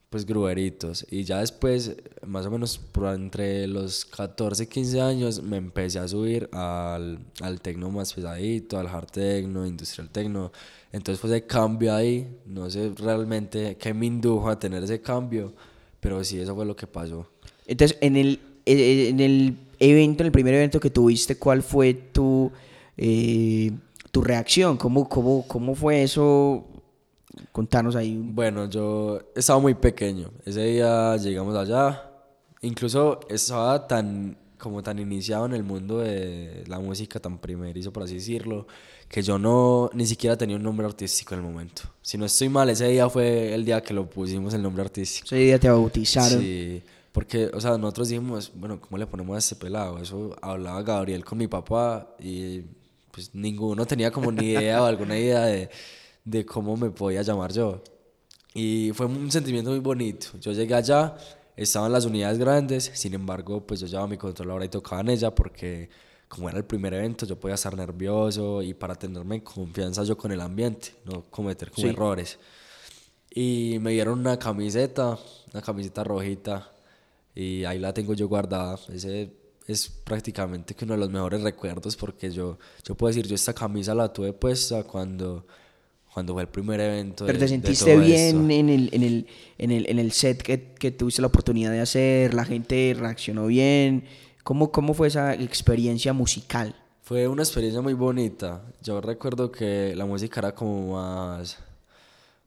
pues 0.09 0.25
grueritos. 0.25 1.05
Y 1.09 1.23
ya 1.23 1.39
después, 1.39 1.95
más 2.25 2.45
o 2.45 2.51
menos 2.51 2.77
por 2.77 3.13
entre 3.13 3.67
los 3.67 4.05
14 4.05 4.63
y 4.63 4.67
15 4.67 5.01
años, 5.01 5.43
me 5.43 5.57
empecé 5.57 5.99
a 5.99 6.07
subir 6.07 6.49
al, 6.51 7.19
al 7.41 7.61
tecno 7.61 7.91
más 7.91 8.13
pesadito, 8.13 8.79
al 8.79 8.87
hard 8.87 9.11
techno, 9.11 9.65
industrial 9.65 10.09
techno. 10.09 10.51
Entonces 10.91 11.19
fue 11.21 11.29
ese 11.29 11.45
cambio 11.45 11.93
ahí. 11.93 12.27
No 12.45 12.69
sé 12.69 12.91
realmente 12.97 13.77
qué 13.77 13.93
me 13.93 14.07
indujo 14.07 14.49
a 14.49 14.57
tener 14.57 14.83
ese 14.83 15.01
cambio, 15.01 15.53
pero 15.99 16.23
sí, 16.23 16.39
eso 16.39 16.55
fue 16.55 16.65
lo 16.65 16.75
que 16.75 16.87
pasó. 16.87 17.27
Entonces, 17.67 17.97
en 18.01 18.15
el, 18.15 18.39
eh, 18.65 19.09
en 19.09 19.19
el 19.19 19.57
evento, 19.79 20.23
en 20.23 20.27
el 20.27 20.31
primer 20.31 20.55
evento 20.55 20.79
que 20.79 20.89
tuviste, 20.89 21.37
¿cuál 21.37 21.61
fue 21.61 21.93
tu, 21.93 22.51
eh, 22.97 23.71
tu 24.11 24.21
reacción? 24.21 24.75
¿Cómo, 24.77 25.07
cómo, 25.07 25.47
¿Cómo 25.47 25.75
fue 25.75 26.01
eso? 26.01 26.65
Contanos 27.51 27.95
ahí. 27.95 28.17
Bueno, 28.17 28.69
yo 28.69 29.19
estaba 29.35 29.59
muy 29.59 29.73
pequeño. 29.73 30.31
Ese 30.45 30.63
día 30.63 31.15
llegamos 31.17 31.55
allá. 31.55 32.11
Incluso 32.61 33.19
estaba 33.29 33.87
tan 33.87 34.37
como 34.59 34.83
tan 34.83 34.99
iniciado 34.99 35.45
en 35.45 35.53
el 35.53 35.63
mundo 35.63 35.99
de 35.99 36.65
la 36.67 36.79
música 36.79 37.19
tan 37.19 37.39
primerizo, 37.39 37.93
por 37.93 38.03
así 38.03 38.15
decirlo, 38.15 38.67
que 39.07 39.21
yo 39.21 39.39
no 39.39 39.89
ni 39.93 40.05
siquiera 40.05 40.37
tenía 40.37 40.57
un 40.57 40.63
nombre 40.63 40.85
artístico 40.85 41.33
en 41.33 41.39
el 41.39 41.45
momento. 41.45 41.83
Si 42.01 42.17
no 42.17 42.25
estoy 42.25 42.49
mal, 42.49 42.69
ese 42.69 42.89
día 42.89 43.09
fue 43.09 43.53
el 43.53 43.63
día 43.63 43.81
que 43.81 43.93
lo 43.93 44.07
pusimos 44.09 44.53
el 44.53 44.61
nombre 44.61 44.83
artístico. 44.83 45.27
Ese 45.27 45.37
día 45.37 45.57
te 45.57 45.69
bautizaron. 45.69 46.41
Sí, 46.41 46.83
porque, 47.13 47.49
o 47.53 47.61
sea, 47.61 47.77
nosotros 47.77 48.09
dijimos, 48.09 48.51
bueno, 48.53 48.79
¿cómo 48.79 48.97
le 48.97 49.07
ponemos 49.07 49.35
a 49.35 49.39
este 49.39 49.55
pelado? 49.55 49.97
Eso 49.97 50.35
hablaba 50.41 50.83
Gabriel 50.83 51.23
con 51.23 51.37
mi 51.37 51.47
papá 51.47 52.15
y 52.19 52.61
pues 53.11 53.33
ninguno 53.33 53.85
tenía 53.85 54.11
como 54.11 54.31
ni 54.31 54.47
idea 54.47 54.83
o 54.83 54.85
alguna 54.85 55.17
idea 55.17 55.45
de, 55.45 55.69
de 56.25 56.45
cómo 56.45 56.77
me 56.77 56.89
podía 56.89 57.21
llamar 57.21 57.51
yo. 57.53 57.81
Y 58.53 58.91
fue 58.93 59.05
un 59.05 59.31
sentimiento 59.31 59.69
muy 59.71 59.79
bonito. 59.79 60.29
Yo 60.39 60.51
llegué 60.51 60.73
allá, 60.73 61.15
estaban 61.55 61.91
las 61.91 62.05
unidades 62.05 62.37
grandes, 62.37 62.91
sin 62.93 63.13
embargo, 63.13 63.65
pues 63.65 63.79
yo 63.79 63.87
llevaba 63.87 64.07
mi 64.07 64.17
controladora 64.17 64.65
y 64.65 64.69
tocaba 64.69 65.01
en 65.01 65.09
ella 65.09 65.33
porque 65.33 65.89
como 66.27 66.47
era 66.47 66.59
el 66.59 66.65
primer 66.65 66.93
evento, 66.93 67.25
yo 67.25 67.39
podía 67.39 67.55
estar 67.55 67.75
nervioso 67.75 68.61
y 68.61 68.73
para 68.75 68.93
tenerme 68.95 69.35
en 69.37 69.41
confianza 69.41 70.03
yo 70.03 70.15
con 70.15 70.31
el 70.31 70.41
ambiente, 70.41 70.93
no 71.05 71.23
cometer 71.29 71.71
como 71.71 71.87
Sí. 71.87 71.93
errores. 71.93 72.37
Y 73.31 73.77
me 73.81 73.91
dieron 73.91 74.19
una 74.19 74.37
camiseta, 74.37 75.17
una 75.53 75.61
camiseta 75.61 76.03
rojita, 76.03 76.71
y 77.35 77.63
ahí 77.63 77.79
la 77.79 77.93
tengo 77.93 78.13
yo 78.13 78.27
guardada. 78.27 78.77
Ese 78.91 79.31
es 79.67 79.87
prácticamente 79.89 80.73
que 80.75 80.85
uno 80.85 80.95
de 80.95 80.99
los 80.99 81.09
mejores 81.09 81.41
recuerdos 81.41 81.95
porque 81.95 82.31
yo, 82.31 82.57
yo 82.83 82.95
puedo 82.95 83.09
decir, 83.09 83.27
yo 83.27 83.35
esta 83.35 83.53
camisa 83.53 83.93
la 83.95 84.11
tuve 84.11 84.33
puesta 84.33 84.83
cuando, 84.83 85.45
cuando 86.13 86.33
fue 86.33 86.41
el 86.43 86.47
primer 86.49 86.79
evento. 86.79 87.25
Pero 87.25 87.37
de- 87.39 87.45
te 87.45 87.49
sentiste 87.49 87.95
bien 87.97 88.49
en 88.51 88.69
el, 88.69 88.89
en, 88.91 89.03
el, 89.03 89.27
en, 89.57 89.71
el, 89.71 89.89
en 89.89 89.99
el 89.99 90.11
set 90.11 90.41
que, 90.41 90.73
que 90.73 90.91
tuviste 90.91 91.21
la 91.21 91.27
oportunidad 91.27 91.71
de 91.71 91.81
hacer, 91.81 92.33
la 92.33 92.45
gente 92.45 92.95
reaccionó 92.97 93.47
bien. 93.47 94.03
¿Cómo, 94.43 94.71
cómo 94.71 94.93
fue 94.93 95.07
esa 95.09 95.33
experiencia 95.35 96.11
musical? 96.13 96.75
Fue 97.03 97.27
una 97.27 97.43
experiencia 97.43 97.81
muy 97.81 97.93
bonita. 97.93 98.63
Yo 98.83 99.01
recuerdo 99.01 99.51
que 99.51 99.93
la 99.95 100.05
música 100.05 100.39
era 100.41 100.53
como 100.55 100.93
más, 100.93 101.57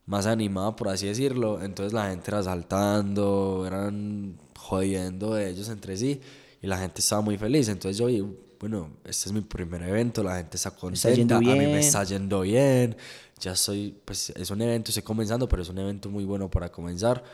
más 0.06 0.26
animada, 0.26 0.74
por 0.76 0.88
así 0.88 1.06
decirlo. 1.06 1.62
Entonces 1.62 1.92
la 1.92 2.08
gente 2.10 2.30
era 2.30 2.42
saltando, 2.42 3.64
eran 3.66 4.36
jodiendo 4.56 5.36
ellos 5.38 5.68
entre 5.68 5.96
sí 5.96 6.20
y 6.60 6.66
la 6.66 6.78
gente 6.78 7.00
estaba 7.00 7.22
muy 7.22 7.36
feliz. 7.38 7.68
Entonces 7.68 7.98
yo 7.98 8.06
vi, 8.06 8.24
bueno, 8.62 8.90
este 9.04 9.28
es 9.28 9.32
mi 9.32 9.40
primer 9.40 9.82
evento, 9.82 10.22
la 10.22 10.36
gente 10.36 10.56
está 10.56 10.70
contenta, 10.70 11.10
yendo 11.10 11.34
a 11.36 11.40
mí 11.40 11.46
bien. 11.58 11.72
me 11.72 11.80
está 11.80 12.04
yendo 12.04 12.42
bien. 12.42 12.96
Ya 13.40 13.52
estoy, 13.52 13.92
pues 14.04 14.30
es 14.30 14.50
un 14.52 14.62
evento, 14.62 14.90
estoy 14.92 15.02
comenzando, 15.02 15.48
pero 15.48 15.62
es 15.62 15.68
un 15.68 15.78
evento 15.78 16.08
muy 16.08 16.24
bueno 16.24 16.48
para 16.48 16.70
comenzar. 16.70 17.24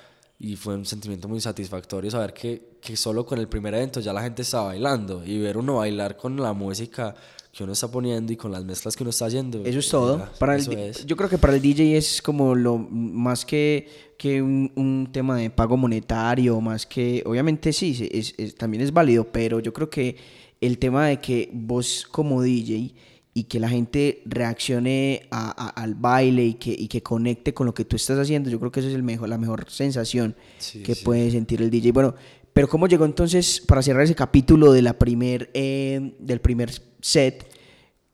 Y 0.41 0.57
fue 0.57 0.75
un 0.75 0.87
sentimiento 0.87 1.29
muy 1.29 1.41
satisfactorio 1.41 2.11
saber 2.11 2.33
que, 2.33 2.79
que 2.81 2.97
solo 2.97 3.27
con 3.27 3.39
el 3.39 3.47
primer 3.49 3.75
evento 3.75 4.01
ya 4.01 4.13
la 4.15 4.23
gente 4.23 4.41
estaba 4.43 4.69
bailando 4.69 5.23
y 5.23 5.39
ver 5.39 5.59
uno 5.59 5.77
bailar 5.77 6.17
con 6.17 6.37
la 6.41 6.53
música 6.55 7.15
que 7.53 7.65
uno 7.65 7.73
está 7.73 7.91
poniendo 7.91 8.33
y 8.33 8.37
con 8.37 8.51
las 8.53 8.65
mezclas 8.65 8.97
que 8.97 9.03
uno 9.03 9.11
está 9.11 9.27
haciendo. 9.27 9.63
Eso 9.67 9.81
es 9.81 9.89
todo. 9.91 10.29
Para 10.39 10.57
el 10.57 10.73
es. 10.73 11.05
Yo 11.05 11.15
creo 11.17 11.29
que 11.29 11.37
para 11.39 11.55
el 11.57 11.61
DJ 11.61 11.97
es 11.99 12.23
como 12.23 12.55
lo 12.55 12.79
más 12.79 13.45
que, 13.45 14.15
que 14.17 14.41
un, 14.41 14.73
un 14.77 15.09
tema 15.13 15.37
de 15.37 15.51
pago 15.51 15.77
monetario, 15.77 16.59
más 16.61 16.87
que, 16.87 17.23
obviamente 17.27 17.73
sí, 17.75 17.95
sí, 17.95 18.09
es- 18.11 18.33
es- 18.39 18.55
también 18.55 18.83
es 18.83 18.93
válido, 18.93 19.25
pero 19.31 19.61
yo 19.61 19.73
creo 19.75 19.91
que 19.91 20.17
el 20.61 20.79
tema 20.79 21.07
de 21.07 21.21
que 21.21 21.51
vos 21.53 22.07
como 22.11 22.43
DJ 22.43 22.95
y 23.35 23.45
que 23.45 23.61
la 23.61 23.69
gente 23.69 24.23
reaccione 24.25 25.29
a- 25.31 25.51
a- 25.51 25.69
al 25.83 25.95
baile 25.95 26.45
y 26.45 26.55
que, 26.55 26.75
y 26.77 26.89
que 26.89 27.03
conecte 27.03 27.55
con 27.55 27.67
lo 27.67 27.75
que 27.75 27.85
tú 27.85 27.95
estás 27.97 28.19
haciendo, 28.19 28.51
yo 28.51 28.59
creo 28.59 28.73
que 28.73 28.81
esa 28.81 28.89
es 28.89 28.95
el 28.95 29.03
mejor, 29.05 29.29
la 29.29 29.39
mejor 29.39 29.71
sensación 29.71 30.35
Sí, 30.59 30.83
que 30.83 30.95
sí. 30.95 31.05
puede 31.05 31.31
sentir 31.31 31.63
el 31.63 31.71
DJ. 31.71 31.93
Bueno, 31.93 32.15
pero 32.53 32.67
¿cómo 32.69 32.89
llegó 32.89 33.05
entonces, 33.05 33.61
para 33.61 33.83
cerrar 33.83 34.03
ese 34.03 34.17
capítulo 34.17 34.73
de 34.73 34.83
la 34.83 34.99
primer, 34.99 35.51
eh, 35.55 36.15
del 36.19 36.41
primer 36.41 36.73
set, 37.01 37.47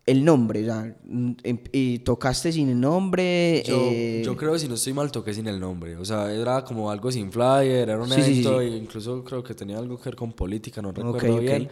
el 0.06 0.22
nombre, 0.22 0.60
o 0.62 0.64
sea, 0.66 0.94
mm, 1.06 1.30
em- 1.44 1.58
y 1.72 2.00
tocaste 2.00 2.52
sin 2.52 2.68
el 2.68 2.78
nombre. 2.78 3.62
Yo, 3.64 3.88
eh, 3.90 4.20
yo 4.22 4.36
creo, 4.36 4.58
si 4.58 4.68
no 4.68 4.74
estoy 4.74 4.92
mal, 4.92 5.10
toqué 5.10 5.32
sin 5.32 5.46
el 5.46 5.58
nombre. 5.58 5.96
O 5.96 6.04
sea, 6.04 6.30
era 6.30 6.62
como 6.62 6.90
algo 6.90 7.10
sin 7.10 7.32
flyer, 7.32 7.88
era 7.88 7.98
un 7.98 8.10
Sí, 8.10 8.20
evento, 8.20 8.60
sí. 8.60 8.66
e 8.66 8.76
incluso 8.76 9.24
creo 9.24 9.42
que 9.42 9.54
tenía 9.54 9.78
algo 9.78 9.96
que 9.96 10.04
ver 10.10 10.16
con 10.16 10.32
política, 10.34 10.82
no 10.82 10.92
recuerdo 10.92 11.38
bien. 11.40 11.68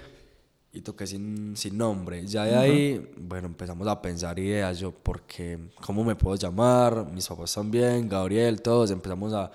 Y 0.75 0.81
toqué 0.81 1.07
sin, 1.07 1.55
sin 1.57 1.77
nombre. 1.77 2.27
Ya 2.27 2.45
de 2.45 2.57
ahí, 2.57 3.11
bueno, 3.19 3.47
empezamos 3.49 3.87
a 3.89 4.01
pensar 4.01 4.39
ideas. 4.39 4.79
Yo, 4.79 4.91
porque, 4.91 5.59
¿cómo 5.85 6.03
me 6.03 6.15
puedo 6.17 6.37
llamar? 6.37 7.11
Mis 7.13 7.27
papás 7.27 7.53
también, 7.55 8.09
Gabriel, 8.09 8.63
todos. 8.63 8.91
Empezamos 8.91 9.35
a, 9.35 9.53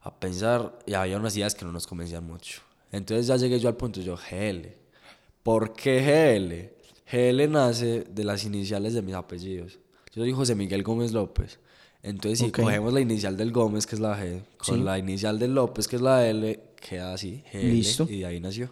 a 0.00 0.14
pensar 0.18 0.78
y 0.86 0.94
había 0.94 1.18
unas 1.18 1.36
ideas 1.36 1.54
que 1.54 1.66
no 1.66 1.72
nos 1.72 1.86
convencían 1.86 2.24
mucho. 2.26 2.62
Entonces 2.92 3.26
ya 3.26 3.36
llegué 3.36 3.60
yo 3.60 3.68
al 3.68 3.76
punto, 3.76 4.00
yo, 4.00 4.16
GL. 4.16 4.68
¿Por 5.42 5.74
qué 5.74 6.00
GL? 6.00 6.72
GL 7.12 7.50
nace 7.50 8.04
de 8.04 8.24
las 8.24 8.44
iniciales 8.44 8.94
de 8.94 9.02
mis 9.02 9.14
apellidos. 9.14 9.78
Yo 10.14 10.22
soy 10.22 10.32
José 10.32 10.54
Miguel 10.54 10.82
Gómez 10.82 11.12
López. 11.12 11.58
Entonces, 12.02 12.38
si 12.38 12.46
Ok. 12.46 12.60
cogemos 12.60 12.92
la 12.94 13.00
inicial 13.00 13.36
del 13.36 13.52
Gómez, 13.52 13.86
que 13.86 13.96
es 13.96 14.00
la 14.00 14.18
G, 14.18 14.40
con 14.56 14.76
Sí. 14.78 14.82
la 14.82 14.98
inicial 14.98 15.38
del 15.38 15.54
López, 15.54 15.88
que 15.88 15.96
es 15.96 16.02
la 16.02 16.26
L, 16.26 16.58
queda 16.80 17.12
así, 17.12 17.42
GL. 17.52 17.70
Listo. 17.70 18.06
Y 18.08 18.20
de 18.20 18.26
ahí 18.26 18.40
nació. 18.40 18.70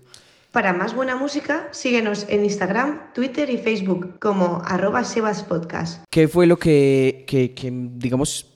Para 0.52 0.74
más 0.74 0.94
buena 0.94 1.16
música, 1.16 1.68
síguenos 1.70 2.26
en 2.28 2.44
Instagram, 2.44 3.14
Twitter 3.14 3.48
y 3.48 3.56
Facebook 3.56 4.18
como 4.20 4.60
arroba 4.66 5.02
sebaspodcast. 5.02 6.04
¿Qué 6.10 6.28
fue 6.28 6.46
lo 6.46 6.58
que, 6.58 7.24
que, 7.26 7.54
que, 7.54 7.72
digamos, 7.72 8.52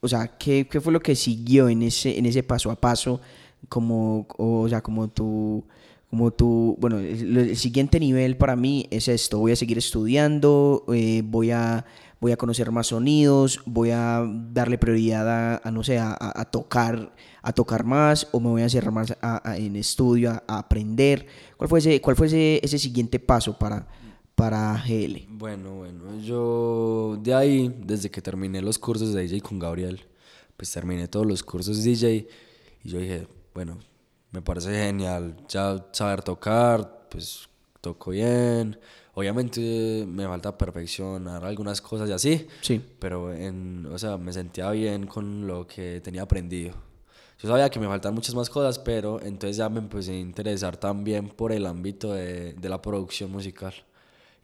o 0.00 0.06
sea, 0.06 0.36
¿qué, 0.36 0.68
qué 0.70 0.78
fue 0.82 0.92
lo 0.92 1.00
que 1.00 1.16
siguió 1.16 1.70
en 1.70 1.80
ese, 1.80 2.18
en 2.18 2.26
ese 2.26 2.42
paso 2.42 2.70
a 2.70 2.76
paso? 2.76 3.22
Como, 3.70 4.26
o, 4.36 4.68
sea, 4.68 4.82
como 4.82 5.08
tu, 5.08 5.64
como 6.10 6.30
tu, 6.30 6.76
bueno, 6.78 6.98
el, 6.98 7.56
siguiente 7.56 7.98
nivel 7.98 8.36
para 8.36 8.54
mí 8.54 8.86
es 8.90 9.08
esto, 9.08 9.38
voy 9.38 9.52
a 9.52 9.56
seguir 9.56 9.78
estudiando, 9.78 10.84
eh, 10.92 11.22
voy 11.24 11.52
a, 11.52 11.86
voy 12.20 12.32
a 12.32 12.36
conocer 12.36 12.70
más 12.70 12.88
sonidos, 12.88 13.60
voy 13.64 13.90
a 13.90 14.22
darle 14.52 14.76
prioridad 14.78 15.28
a, 15.28 15.60
a, 15.64 15.70
no 15.70 15.82
sé, 15.82 15.98
a, 15.98 16.44
tocar, 16.50 17.14
a 17.42 17.52
tocar 17.52 17.84
más, 17.84 18.28
o 18.32 18.40
me 18.40 18.50
voy 18.50 18.62
a 18.62 18.66
hacer 18.66 18.90
más 18.90 19.16
a- 19.22 19.56
en 19.56 19.74
estudio, 19.76 20.30
a, 20.46 20.58
aprender. 20.58 21.26
¿Cuál 21.56 21.68
fue 21.68 21.78
ese, 21.78 22.00
cuál 22.00 22.16
fue 22.16 22.26
ese, 22.26 22.60
ese 22.62 22.78
siguiente 22.78 23.18
paso 23.18 23.58
para, 23.58 23.86
para 24.34 24.76
GL? 24.86 25.26
Bueno, 25.30 25.76
bueno, 25.76 26.20
yo 26.20 27.18
de 27.22 27.34
ahí, 27.34 27.74
desde 27.84 28.10
que 28.10 28.20
terminé 28.20 28.60
los 28.60 28.78
cursos 28.78 29.14
de 29.14 29.22
DJ 29.22 29.40
con 29.40 29.58
Gabriel, 29.58 30.00
pues 30.56 30.70
terminé 30.70 31.08
todos 31.08 31.26
los 31.26 31.42
cursos 31.42 31.82
DJ 31.82 32.26
y 32.84 32.88
yo 32.88 32.98
dije, 32.98 33.26
bueno, 33.54 33.78
me 34.30 34.42
parece 34.42 34.72
genial 34.74 35.36
ya 35.48 35.86
saber 35.92 36.22
tocar, 36.22 37.06
pues 37.10 37.48
toco 37.80 38.10
bien, 38.10 38.78
obviamente 39.14 40.04
me 40.08 40.26
falta 40.26 40.56
perfeccionar 40.56 41.44
algunas 41.44 41.80
cosas 41.80 42.08
y 42.08 42.12
así, 42.12 42.46
Sí. 42.60 42.80
pero 42.98 43.32
en, 43.32 43.86
o 43.86 43.98
sea, 43.98 44.16
me 44.16 44.32
sentía 44.32 44.70
bien 44.70 45.06
con 45.06 45.46
lo 45.46 45.66
que 45.66 46.00
tenía 46.00 46.22
aprendido. 46.22 46.74
Yo 47.42 47.48
sabía 47.48 47.70
que 47.70 47.80
me 47.80 47.86
faltan 47.86 48.14
muchas 48.14 48.34
más 48.34 48.50
cosas, 48.50 48.78
pero 48.78 49.18
entonces 49.22 49.56
ya 49.56 49.68
me 49.70 49.78
empecé 49.78 50.12
a 50.12 50.18
interesar 50.18 50.76
también 50.76 51.28
por 51.28 51.52
el 51.52 51.64
ámbito 51.66 52.12
de, 52.12 52.52
de 52.52 52.68
la 52.68 52.82
producción 52.82 53.30
musical. 53.32 53.72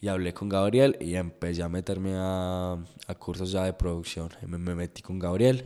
Y 0.01 0.09
hablé 0.09 0.35
con 0.35 0.49
Gabriel 0.51 0.97
y 1.01 1.15
empecé 1.15 1.63
a 1.63 1.69
meterme 1.71 2.13
a, 2.17 2.73
a 3.07 3.15
cursos 3.15 3.51
ya 3.51 3.65
de 3.65 3.73
producción. 3.73 4.29
Me, 4.47 4.59
me 4.59 4.75
metí 4.75 5.01
con 5.03 5.19
Gabriel. 5.19 5.65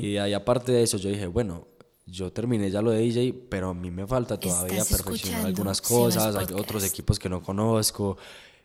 Y 0.00 0.16
ahí 0.18 0.32
aparte 0.34 0.70
de 0.72 0.82
eso 0.84 0.98
yo 0.98 1.08
dije, 1.10 1.26
bueno, 1.26 1.66
yo 2.06 2.32
terminé 2.32 2.70
ya 2.70 2.82
lo 2.82 2.90
de 2.90 2.98
DJ, 2.98 3.32
pero 3.48 3.70
a 3.70 3.74
mí 3.74 3.90
me 3.90 4.06
falta 4.06 4.38
todavía 4.38 4.84
perfeccionar 4.84 5.46
algunas 5.46 5.80
cosas, 5.80 6.34
hay 6.36 6.46
otros 6.54 6.84
equipos 6.84 7.18
que 7.18 7.28
no 7.28 7.42
conozco. 7.42 8.16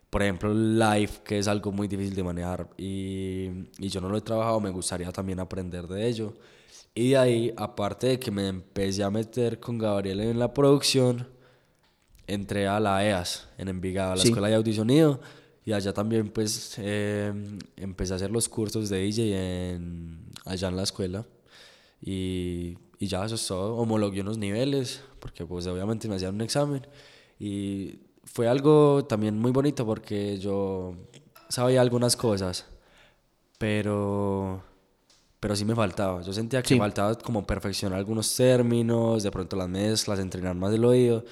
Por 0.10 0.24
ejemplo, 0.24 0.54
live, 0.54 1.12
que 1.24 1.38
es 1.38 1.48
algo 1.48 1.72
muy 1.72 1.88
difícil 1.88 2.16
de 2.16 2.24
manejar 2.24 2.70
y, 2.78 3.50
y 3.78 3.90
yo 3.90 4.00
no 4.00 4.08
lo 4.10 4.18
he 4.18 4.22
trabajado, 4.22 4.60
me 4.62 4.70
gustaría 4.70 5.12
también 5.12 5.40
aprender 5.40 5.86
de 5.88 6.08
ello. 6.08 6.34
Y 6.96 7.10
de 7.10 7.18
ahí, 7.18 7.54
aparte 7.58 8.08
de 8.08 8.20
que 8.20 8.32
me 8.32 8.48
empecé 8.48 9.04
a 9.04 9.12
meter 9.12 9.60
con 9.60 9.78
Gabriel 9.78 10.22
en 10.22 10.40
la 10.40 10.54
producción, 10.54 11.28
entré 12.26 12.68
a 12.68 12.80
la 12.80 13.06
EAS 13.06 13.48
en 13.58 13.68
Envigado, 13.68 14.14
a 14.14 14.16
la 14.16 14.22
Sí. 14.22 14.30
Escuela 14.30 14.48
de 14.48 14.74
Sonido, 14.74 15.20
y 15.66 15.74
allá 15.74 15.94
también 15.94 16.30
pues 16.30 16.76
eh, 16.78 17.34
empecé 17.76 18.14
a 18.14 18.16
hacer 18.16 18.32
los 18.32 18.48
cursos 18.50 18.90
de 18.90 19.00
DJ 19.00 19.74
en, 19.74 20.26
allá 20.46 20.70
en 20.70 20.76
la 20.78 20.84
escuela. 20.84 21.26
Y, 22.02 22.78
y 23.00 23.08
ya 23.08 23.26
eso 23.26 23.36
es 23.36 23.46
todo, 23.48 23.76
homologué 23.76 24.22
unos 24.22 24.38
niveles, 24.38 25.02
porque 25.20 25.46
pues 25.46 25.68
obviamente 25.68 26.08
me 26.08 26.16
hacían 26.16 26.36
un 26.36 26.42
examen. 26.42 26.86
Y 27.40 28.00
fue 28.24 28.48
algo 28.48 29.06
también 29.06 29.38
muy 29.40 29.52
bonito 29.52 29.86
porque 29.86 30.38
yo 30.40 30.96
sabía 31.50 31.82
algunas 31.82 32.16
cosas, 32.16 32.66
pero, 33.58 34.64
pero 35.40 35.56
sí 35.56 35.66
me 35.66 35.76
faltaba. 35.76 36.22
Yo 36.22 36.34
sentía 36.34 36.62
que 36.62 36.70
Sí. 36.70 36.78
faltaba 36.78 37.16
como 37.16 37.46
perfeccionar 37.46 37.98
algunos 38.00 38.36
términos, 38.36 39.24
de 39.24 39.32
pronto 39.32 39.56
las 39.56 39.70
mezclas, 39.70 40.20
entrenar 40.20 40.56
más 40.56 40.74
el 40.74 40.86
oído. 40.86 41.24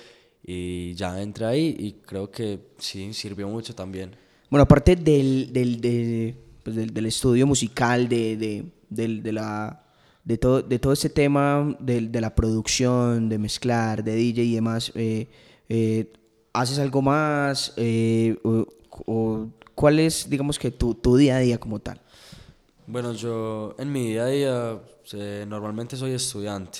Y 0.48 0.94
ya 0.94 1.22
entré 1.22 1.46
ahí 1.46 1.76
y 1.80 1.94
creo 2.06 2.30
que 2.30 2.60
sí, 2.78 3.14
sirvió 3.14 3.48
mucho 3.48 3.74
también. 3.74 4.16
Bueno, 4.50 4.64
aparte 4.64 4.96
del, 4.96 5.52
del, 5.52 5.82
de- 5.82 6.36
pues, 6.62 6.76
del, 6.76 6.94
del 6.94 7.06
estudio 7.08 7.48
musical, 7.48 8.08
de, 8.08 8.38
de, 8.38 8.66
del- 8.90 9.24
de 9.24 9.32
la, 9.34 9.85
de, 10.26 10.38
todo, 10.38 10.62
de 10.62 10.80
todo 10.80 10.92
este 10.94 11.10
tema 11.10 11.76
del- 11.80 12.12
de, 12.12 12.20
la 12.20 12.34
producción, 12.36 13.30
de 13.30 13.38
mezclar, 13.38 14.04
de 14.04 14.16
DJ 14.16 14.44
y 14.44 14.56
demás, 14.56 14.92
eh, 14.96 15.28
eh, 15.70 16.12
¿haces 16.52 16.80
algo 16.80 17.02
más? 17.02 17.74
Eh, 17.78 18.36
o, 18.44 19.48
¿Cuál 19.76 20.00
es, 20.00 20.30
digamos 20.30 20.58
que, 20.58 20.72
tu, 20.72 20.94
tu 20.96 21.16
día 21.18 21.36
a 21.38 21.40
día 21.40 21.58
como 21.60 21.80
tal? 21.80 22.00
Bueno, 22.88 23.14
yo 23.14 23.76
en 23.78 23.92
mi 23.92 24.10
día 24.10 24.24
a 24.24 24.28
día 24.28 24.80
eh, 25.14 25.46
normalmente 25.48 25.98
soy 25.98 26.12
estudiante, 26.14 26.80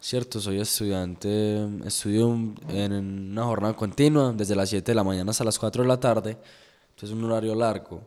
¿cierto? 0.00 0.40
Soy 0.40 0.60
estudiante, 0.60 1.66
estudio 1.84 2.32
en 2.68 2.92
una 3.32 3.44
jornada 3.44 3.74
continua 3.74 4.32
desde 4.32 4.54
las 4.54 4.68
7 4.70 4.92
de 4.92 4.94
la 4.96 5.02
mañana 5.04 5.30
hasta 5.32 5.42
las 5.44 5.58
4 5.58 5.82
de 5.82 5.88
la 5.88 5.98
tarde, 5.98 6.38
entonces 6.90 7.10
es 7.10 7.16
un 7.16 7.24
horario 7.24 7.54
largo. 7.54 8.00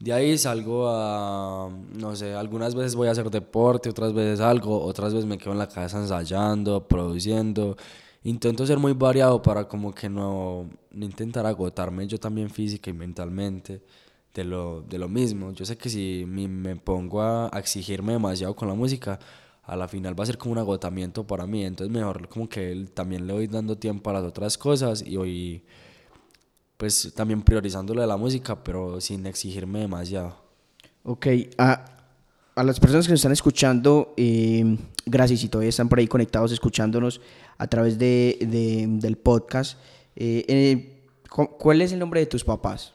De 0.00 0.14
ahí 0.14 0.38
salgo 0.38 0.88
a, 0.88 1.68
no 1.92 2.16
sé, 2.16 2.32
algunas 2.34 2.74
veces 2.74 2.94
voy 2.94 3.08
a 3.08 3.10
hacer 3.10 3.30
deporte, 3.30 3.90
otras 3.90 4.14
veces 4.14 4.40
algo, 4.40 4.82
otras 4.82 5.12
veces 5.12 5.26
me 5.26 5.36
quedo 5.36 5.52
en 5.52 5.58
la 5.58 5.68
casa 5.68 6.00
ensayando, 6.00 6.88
produciendo. 6.88 7.76
Intento 8.24 8.66
ser 8.66 8.78
muy 8.78 8.94
variado 8.94 9.42
para 9.42 9.68
como 9.68 9.94
que 9.94 10.08
no, 10.08 10.70
intentar 10.92 11.44
agotarme 11.44 12.06
yo 12.06 12.18
también 12.18 12.48
física 12.48 12.88
y 12.88 12.94
mentalmente 12.94 13.82
de 14.32 14.44
lo, 14.44 14.80
de 14.82 14.98
lo 14.98 15.08
mismo. 15.08 15.52
Yo 15.52 15.66
sé 15.66 15.76
que 15.76 15.90
si 15.90 16.24
me 16.26 16.76
pongo 16.76 17.20
a, 17.20 17.50
exigirme 17.58 18.14
demasiado 18.14 18.56
con 18.56 18.68
la 18.68 18.74
música, 18.74 19.18
a 19.64 19.76
la 19.76 19.86
final 19.86 20.18
va 20.18 20.24
a 20.24 20.26
ser 20.26 20.38
como 20.38 20.52
un 20.52 20.58
agotamiento 20.58 21.26
para 21.26 21.46
mí. 21.46 21.62
Entonces 21.64 21.94
mejor 21.94 22.26
como 22.28 22.48
que 22.48 22.86
también 22.94 23.26
le 23.26 23.34
voy 23.34 23.46
dando 23.48 23.76
tiempo 23.76 24.08
a 24.08 24.14
las 24.14 24.24
otras 24.24 24.56
cosas 24.56 25.02
y 25.06 25.16
voy 25.16 25.62
pues 26.80 27.12
también 27.14 27.42
priorizando 27.42 27.92
lo 27.92 28.00
de 28.00 28.06
la 28.06 28.16
música, 28.16 28.56
pero 28.64 29.02
sin 29.02 29.26
exigirme 29.26 29.80
demasiado. 29.80 30.34
Ok, 31.02 31.26
a, 31.58 31.84
a 32.54 32.64
las 32.64 32.80
personas 32.80 33.04
que 33.06 33.12
nos 33.12 33.20
están 33.20 33.32
escuchando, 33.32 34.14
eh, 34.16 34.78
gracias 35.04 35.44
y 35.44 35.48
todavía 35.50 35.68
están 35.68 35.90
por 35.90 35.98
ahí 35.98 36.06
conectados 36.08 36.52
escuchándonos 36.52 37.20
a 37.58 37.66
través 37.66 37.98
de, 37.98 38.38
de- 38.40 38.86
del 38.88 39.16
podcast. 39.18 39.78
eh, 40.16 40.44
eh, 40.48 41.02
cu- 41.28 41.50
¿Cuál 41.58 41.82
es 41.82 41.92
el 41.92 41.98
nombre 41.98 42.20
de 42.20 42.26
tus 42.26 42.42
papás? 42.42 42.94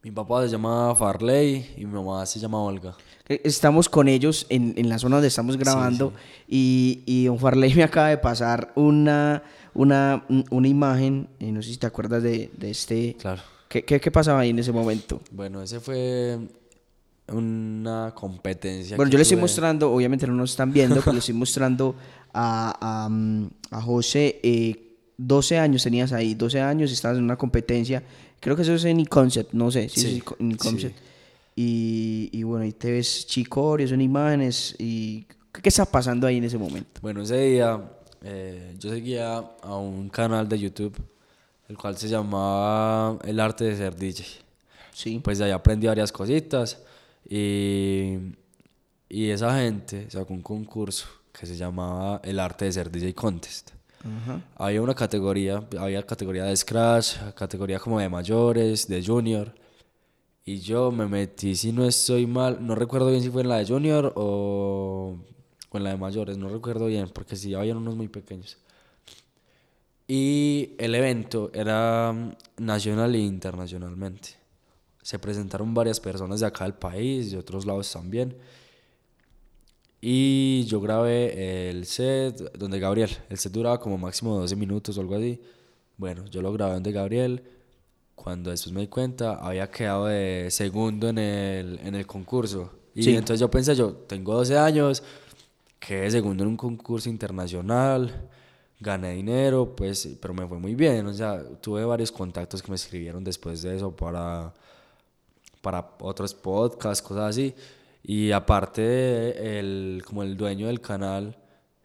Mi 0.00 0.12
papá 0.12 0.44
se 0.44 0.48
llama 0.50 0.94
Farley 0.94 1.74
y 1.76 1.84
mi 1.84 1.92
mamá 1.92 2.24
se 2.24 2.38
llama 2.38 2.62
Olga. 2.62 2.94
Estamos 3.26 3.88
con 3.88 4.06
ellos 4.06 4.46
en, 4.48 4.74
en 4.76 4.88
la 4.88 4.96
zona 4.98 5.16
donde 5.16 5.26
estamos 5.28 5.56
grabando 5.58 6.12
Y, 6.46 7.02
y 7.04 7.24
don 7.26 7.38
Farley 7.38 7.74
me 7.74 7.82
acaba 7.82 8.08
de 8.08 8.16
pasar 8.18 8.72
una, 8.76 9.42
una, 9.78 10.24
una 10.50 10.68
imagen, 10.68 11.28
eh, 11.40 11.52
no 11.52 11.62
sé 11.62 11.70
si 11.70 11.76
te 11.78 11.86
acuerdas 11.86 12.22
de, 12.22 12.50
de 12.56 12.70
este... 12.70 13.16
Claro. 13.18 13.42
¿Qué, 13.68 13.84
qué, 13.84 14.00
qué 14.00 14.10
pasaba 14.10 14.40
ahí 14.40 14.50
en 14.50 14.58
ese 14.58 14.72
momento? 14.72 15.20
Bueno, 15.30 15.62
ese 15.62 15.78
fue 15.80 16.38
una 17.28 18.12
competencia. 18.14 18.96
Bueno, 18.96 19.10
yo 19.10 19.18
le 19.18 19.22
estoy 19.22 19.36
tuve. 19.36 19.42
mostrando, 19.42 19.92
obviamente 19.92 20.26
no 20.26 20.32
nos 20.34 20.50
están 20.50 20.72
viendo, 20.72 20.96
pero 21.00 21.12
le 21.12 21.18
estoy 21.18 21.34
mostrando 21.34 21.94
a, 22.32 23.04
a, 23.04 23.08
mm, 23.08 23.48
a 23.70 23.80
José. 23.82 24.40
eh, 24.42 24.84
12 25.20 25.58
años 25.58 25.82
tenías 25.82 26.12
ahí, 26.12 26.34
12 26.34 26.60
años, 26.60 26.92
estabas 26.92 27.18
en 27.18 27.24
una 27.24 27.36
competencia. 27.36 28.02
Creo 28.40 28.54
que 28.54 28.62
eso 28.62 28.74
es 28.74 28.84
en 28.84 29.00
E-Concept, 29.00 29.52
no 29.52 29.68
sé, 29.70 29.88
sí, 29.88 30.00
Sí, 30.00 30.22
en 30.38 30.52
E-Concept. 30.52 30.96
sí. 30.96 31.02
Y, 31.56 32.30
y 32.32 32.42
bueno, 32.44 32.64
ahí 32.64 32.72
te 32.72 32.92
ves 32.92 33.26
chicorios, 33.26 33.90
son 33.90 34.00
imágenes. 34.00 34.76
y 34.78 35.24
¿Qué, 35.52 35.60
qué 35.60 35.68
está 35.68 35.84
pasando 35.84 36.26
ahí 36.26 36.36
en 36.36 36.44
ese 36.44 36.56
momento? 36.56 37.00
Bueno, 37.02 37.20
ese 37.22 37.36
día 37.36 37.82
eh, 38.22 38.74
yo 38.78 38.90
seguía 38.90 39.38
a 39.38 39.76
un 39.76 40.08
canal 40.08 40.48
de 40.48 40.58
YouTube, 40.58 40.96
el 41.68 41.76
cual 41.76 41.96
se 41.96 42.08
llamaba 42.08 43.18
El 43.24 43.40
Arte 43.40 43.64
de 43.64 43.76
Ser 43.76 43.96
DJ. 43.96 44.24
Sí. 44.92 45.20
Pues 45.22 45.38
de 45.38 45.44
ahí 45.44 45.50
aprendí 45.50 45.86
varias 45.86 46.10
cositas 46.10 46.82
y, 47.28 48.16
y 49.08 49.30
esa 49.30 49.56
gente 49.58 50.10
sacó 50.10 50.34
un 50.34 50.42
concurso 50.42 51.06
que 51.32 51.46
se 51.46 51.56
llamaba 51.56 52.20
El 52.24 52.40
Arte 52.40 52.64
de 52.64 52.72
Ser 52.72 52.90
DJ 52.90 53.14
Contest. 53.14 53.70
había 54.56 54.82
una 54.82 54.94
categoría, 54.94 55.62
había 55.78 56.02
categoría 56.04 56.44
de 56.44 56.56
scratch, 56.56 57.16
categoría 57.34 57.78
como 57.78 58.00
de 58.00 58.08
mayores, 58.08 58.88
de 58.88 59.04
junior. 59.04 59.54
Y 60.44 60.60
yo 60.60 60.90
me 60.90 61.06
metí, 61.06 61.54
si 61.54 61.72
no 61.72 61.84
estoy 61.84 62.26
mal, 62.26 62.66
no 62.66 62.74
recuerdo 62.74 63.10
bien 63.10 63.22
si 63.22 63.28
fue 63.28 63.42
en 63.42 63.50
la 63.50 63.58
de 63.58 63.66
junior 63.66 64.12
o, 64.16 65.18
en 65.72 65.84
la 65.84 65.90
de 65.90 65.96
mayores, 65.98 66.38
no 66.38 66.48
recuerdo 66.48 66.86
bien, 66.86 67.08
porque 67.12 67.36
sí, 67.36 67.54
habían 67.54 67.76
unos 67.76 67.94
muy 67.94 68.08
pequeños. 68.08 68.56
Y 70.06 70.70
el 70.78 70.94
evento 70.94 71.50
era 71.52 72.12
mm, 72.12 72.64
nacional 72.64 73.14
e 73.14 73.18
internacionalmente. 73.18 74.30
Se 75.02 75.18
presentaron 75.18 75.74
varias 75.74 76.00
personas 76.00 76.40
de 76.40 76.46
acá 76.46 76.64
del 76.64 76.74
país, 76.74 77.30
de 77.30 77.38
otros 77.38 77.66
lados 77.66 77.92
también. 77.92 78.36
Y 80.00 80.64
yo 80.66 80.80
grabé 80.80 81.70
el 81.70 81.84
set 81.84 82.56
donde 82.56 82.78
Gabriel, 82.78 83.10
el 83.28 83.36
set 83.38 83.52
duraba 83.52 83.80
como 83.80 83.98
máximo 83.98 84.38
12 84.38 84.54
minutos 84.56 84.96
o 84.96 85.00
algo 85.00 85.16
así. 85.16 85.40
Bueno, 85.96 86.24
yo 86.26 86.40
lo 86.40 86.52
grabé 86.52 86.74
donde 86.74 86.92
Gabriel. 86.92 87.42
Cuando 88.14 88.50
después 88.50 88.72
me 88.72 88.80
di 88.82 88.86
cuenta, 88.88 89.34
había 89.34 89.70
quedado 89.70 90.06
de 90.06 90.48
segundo 90.50 91.08
en 91.08 91.18
el, 91.18 91.80
en 91.82 91.94
el 91.94 92.06
concurso. 92.06 92.72
Y 92.94 93.02
Sí. 93.02 93.10
entonces 93.14 93.40
yo 93.40 93.50
pensé, 93.50 93.74
yo 93.76 93.92
tengo 93.92 94.34
12 94.34 94.56
años, 94.58 95.02
quedé 95.78 96.10
segundo 96.10 96.44
en 96.44 96.50
un 96.50 96.56
concurso 96.56 97.08
internacional, 97.08 98.28
gané 98.80 99.14
dinero, 99.14 99.74
pues, 99.74 100.08
pero 100.20 100.34
me 100.34 100.46
fue 100.46 100.58
muy 100.58 100.74
bien. 100.74 101.06
O 101.06 101.12
sea, 101.14 101.42
tuve 101.60 101.84
varios 101.84 102.12
contactos 102.12 102.62
que 102.62 102.70
me 102.70 102.76
escribieron 102.76 103.24
después 103.24 103.62
de 103.62 103.76
eso 103.76 103.94
para, 103.94 104.52
para 105.60 105.96
otros 106.00 106.34
podcasts, 106.34 107.02
cosas 107.06 107.30
así. 107.30 107.54
Y 108.02 108.30
aparte, 108.32 109.58
el, 109.58 110.02
como 110.06 110.22
el 110.22 110.36
dueño 110.36 110.68
del 110.68 110.80
canal 110.80 111.36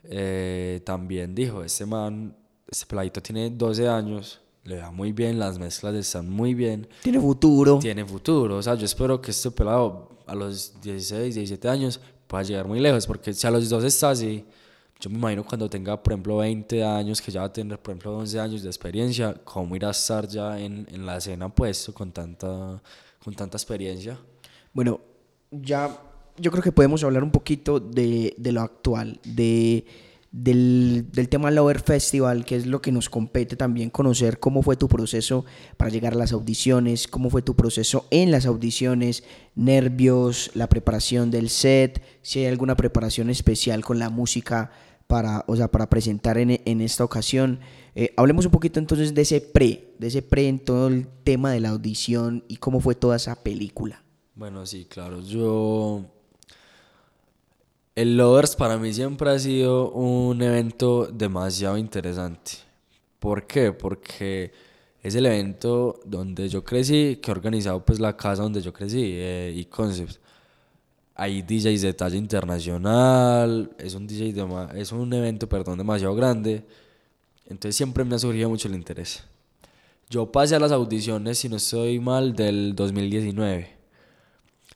eh, 0.04 0.82
también 0.86 1.34
dijo, 1.34 1.64
este 1.64 1.86
man, 1.86 2.36
este 2.70 2.86
peladito 2.86 3.22
tiene 3.22 3.50
12 3.50 3.88
años, 3.88 4.40
le 4.64 4.80
va 4.80 4.92
muy 4.92 5.12
bien, 5.12 5.40
las 5.40 5.60
mezclas 5.60 5.94
están 5.96 6.30
muy 6.30 6.54
bien, 6.54 6.88
Tiene 7.02 7.20
futuro. 7.20 7.80
tiene 7.80 8.06
futuro. 8.06 8.58
O 8.58 8.62
sea, 8.62 8.76
yo 8.76 8.86
espero 8.86 9.22
que 9.22 9.32
este 9.32 9.52
pelado 9.52 10.10
a 10.26 10.36
los 10.36 10.80
16, 10.82 11.36
17 11.36 11.68
años 11.68 12.00
pueda 12.34 12.42
llegar 12.42 12.68
muy 12.68 12.80
lejos, 12.80 13.06
porque 13.06 13.32
si 13.32 13.46
a 13.46 13.52
los 13.52 13.70
12 13.70 13.86
está 13.86 14.10
así, 14.10 14.44
yo 15.00 15.08
me 15.12 15.18
imagino 15.18 15.46
cuando 15.46 15.70
tenga, 15.70 16.02
por 16.02 16.14
ejemplo, 16.14 16.38
20 16.38 16.84
años, 16.84 17.22
que 17.22 17.32
ya 17.32 17.42
va 17.42 17.46
a 17.46 17.54
tener, 17.54 17.78
por 17.78 17.92
ejemplo, 17.92 18.18
11 18.18 18.40
años 18.40 18.64
de 18.64 18.70
experiencia, 18.70 19.36
cómo 19.44 19.76
irá 19.76 19.90
a 19.90 19.92
estar 19.92 20.28
ya 20.28 20.60
en, 20.60 20.88
en 20.92 21.06
la 21.06 21.18
escena 21.18 21.48
puesto 21.54 21.94
con 21.94 22.12
tanta, 22.12 22.82
con 23.24 23.36
tanta 23.36 23.56
experiencia. 23.56 24.18
Bueno, 24.74 25.00
ya 25.52 25.96
yo 26.36 26.50
creo 26.50 26.64
que 26.64 26.72
podemos 26.72 27.04
hablar 27.04 27.22
un 27.24 27.30
poquito 27.30 27.80
de, 27.80 28.34
de 28.36 28.52
lo 28.52 28.62
actual, 28.62 29.20
de, 29.24 29.86
del, 30.34 31.06
del 31.12 31.30
tema 31.30 31.52
Lover 31.52 31.80
Festival, 31.80 32.44
que 32.44 32.56
es 32.56 32.66
lo 32.66 32.82
que 32.82 32.92
nos 32.92 33.08
compete 33.08 33.56
también 33.56 33.92
conocer 33.92 34.40
cómo 34.40 34.64
fue 34.64 34.76
tu 34.76 34.90
proceso 34.90 35.46
para 35.78 35.92
llegar 35.92 36.14
a 36.14 36.18
las 36.18 36.34
audiciones, 36.34 37.08
cómo 37.08 37.30
fue 37.30 37.44
tu 37.44 37.56
proceso 37.56 38.08
en 38.10 38.32
las 38.32 38.48
audiciones, 38.48 39.24
nervios, 39.56 40.50
la 40.56 40.68
preparación 40.68 41.30
del 41.30 41.50
set, 41.50 42.04
si 42.24 42.40
hay 42.40 42.48
alguna 42.48 42.76
preparación 42.76 43.30
especial 43.30 43.86
con 43.86 44.00
la 44.00 44.10
música 44.10 44.72
para, 45.06 45.46
o 45.48 45.56
sea, 45.56 45.70
para 45.70 45.90
presentar 45.90 46.40
en, 46.40 46.60
en 46.66 46.82
esta 46.82 47.04
ocasión. 47.04 47.60
Eh, 47.94 48.12
hablemos 48.18 48.46
un 48.46 48.52
poquito 48.52 48.80
entonces 48.80 49.14
de 49.14 49.22
ese 49.22 49.40
pre, 49.40 49.94
de 50.00 50.08
ese 50.08 50.24
pre 50.24 50.48
en 50.48 50.58
todo 50.58 50.88
el 50.88 51.08
tema 51.24 51.52
de 51.52 51.60
la 51.60 51.70
audición 51.70 52.44
y 52.48 52.58
cómo 52.58 52.80
fue 52.82 52.96
toda 52.96 53.18
esa 53.18 53.36
película. 53.44 54.04
Bueno, 54.34 54.66
sí, 54.66 54.86
claro. 54.86 55.22
Yo. 55.22 56.10
El 57.96 58.18
Lovers 58.18 58.56
para 58.56 58.78
mí 58.78 58.92
siempre 58.94 59.30
ha 59.30 59.38
sido 59.40 59.92
un 59.92 60.42
evento 60.42 61.06
demasiado 61.08 61.78
interesante. 61.78 62.54
¿Por 63.20 63.46
qué? 63.46 63.72
Porque 63.72 64.52
es 65.04 65.14
el 65.16 65.26
evento 65.28 66.00
donde 66.06 66.50
yo 66.50 66.64
crecí, 66.64 67.18
que 67.22 67.30
he 67.30 67.34
organizado 67.34 67.84
pues 67.86 68.00
la 68.00 68.18
casa 68.18 68.42
donde 68.44 68.62
yo 68.62 68.74
crecí, 68.74 69.02
eh, 69.16 69.54
y 69.56 69.66
Concepts. 69.66 70.20
Hay 71.16 71.44
DJs 71.44 71.82
de 71.84 71.94
talla 71.94 72.18
internacional, 72.18 73.72
es 73.78 73.94
un 73.96 74.08
DJ 74.08 74.34
dema- 74.34 74.74
es 74.76 74.92
un 74.92 75.14
evento, 75.14 75.48
perdón, 75.48 75.78
demasiado 75.78 76.16
grande. 76.16 76.64
Entonces 77.48 77.76
siempre 77.76 78.04
me 78.06 78.16
ha 78.16 78.20
surgido 78.20 78.50
mucho 78.50 78.68
el 78.68 78.76
interés. 78.76 79.24
Yo 80.10 80.32
pasé 80.32 80.56
a 80.56 80.60
las 80.60 80.72
audiciones, 80.72 81.40
si 81.40 81.50
no 81.50 81.58
estoy 81.58 82.00
mal, 82.00 82.36
del 82.36 82.76
2019. 82.76 83.73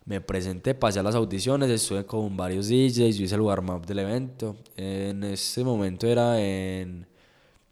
Me 0.08 0.22
presenté, 0.22 0.74
pasé 0.74 1.00
a 1.00 1.04
las 1.04 1.16
audiciones, 1.16 1.70
estuve 1.70 2.06
con 2.06 2.38
varios 2.38 2.70
DJs, 2.70 3.18
yo 3.18 3.26
hice 3.26 3.36
el 3.36 3.42
warm-up 3.42 3.86
del 3.86 4.00
evento. 4.00 4.56
En 4.78 5.22
ese 5.26 5.66
momento 5.66 6.08
era 6.08 6.40
en, 6.40 7.06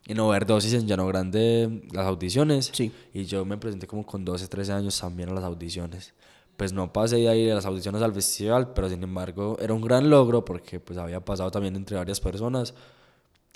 en 0.06 0.20
Overdosis, 0.20 0.74
en 0.74 0.86
Llano 0.86 1.08
Grande, 1.08 1.84
las 1.94 2.06
audiciones. 2.06 2.72
Sí. 2.74 2.92
Y 3.14 3.24
yo 3.24 3.46
me 3.46 3.58
presenté 3.58 3.88
como 3.88 4.06
con 4.06 4.26
12, 4.26 4.50
13 4.50 4.74
años 4.74 5.00
también 5.00 5.30
a 5.30 5.34
las 5.34 5.46
audiciones. 5.46 6.14
Pues 6.58 6.74
no 6.74 6.92
pasé 6.92 7.16
de 7.16 7.30
ahí 7.30 7.50
a 7.50 7.56
las 7.56 7.66
audiciones 7.66 8.02
al 8.02 8.14
festival, 8.14 8.74
pero 8.74 8.90
sin 8.90 9.02
embargo 9.02 9.58
era 9.62 9.74
un 9.74 9.82
gran 9.82 10.10
logro 10.10 10.44
porque 10.44 10.82
pues 10.82 11.00
había 11.00 11.24
pasado 11.24 11.52
también 11.52 11.78
entre 11.78 11.96
varias 11.96 12.20
personas 12.20 12.74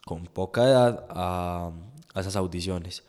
con 0.05 0.23
poca 0.23 0.63
edad 0.63 1.05
a, 1.09 1.73
a 2.13 2.19
esas 2.21 2.37
audiciones. 2.37 3.03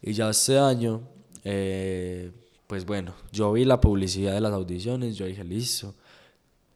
Y 0.00 0.14
ya 0.14 0.30
este 0.30 0.58
año, 0.58 1.02
eh, 1.44 2.32
pues 2.72 2.86
bueno, 2.86 3.12
yo 3.30 3.52
vi 3.52 3.66
la 3.66 3.78
publicidad 3.82 4.32
de 4.32 4.40
las 4.40 4.50
audiciones, 4.54 5.14
yo 5.18 5.26
dije, 5.26 5.44
listo, 5.44 5.94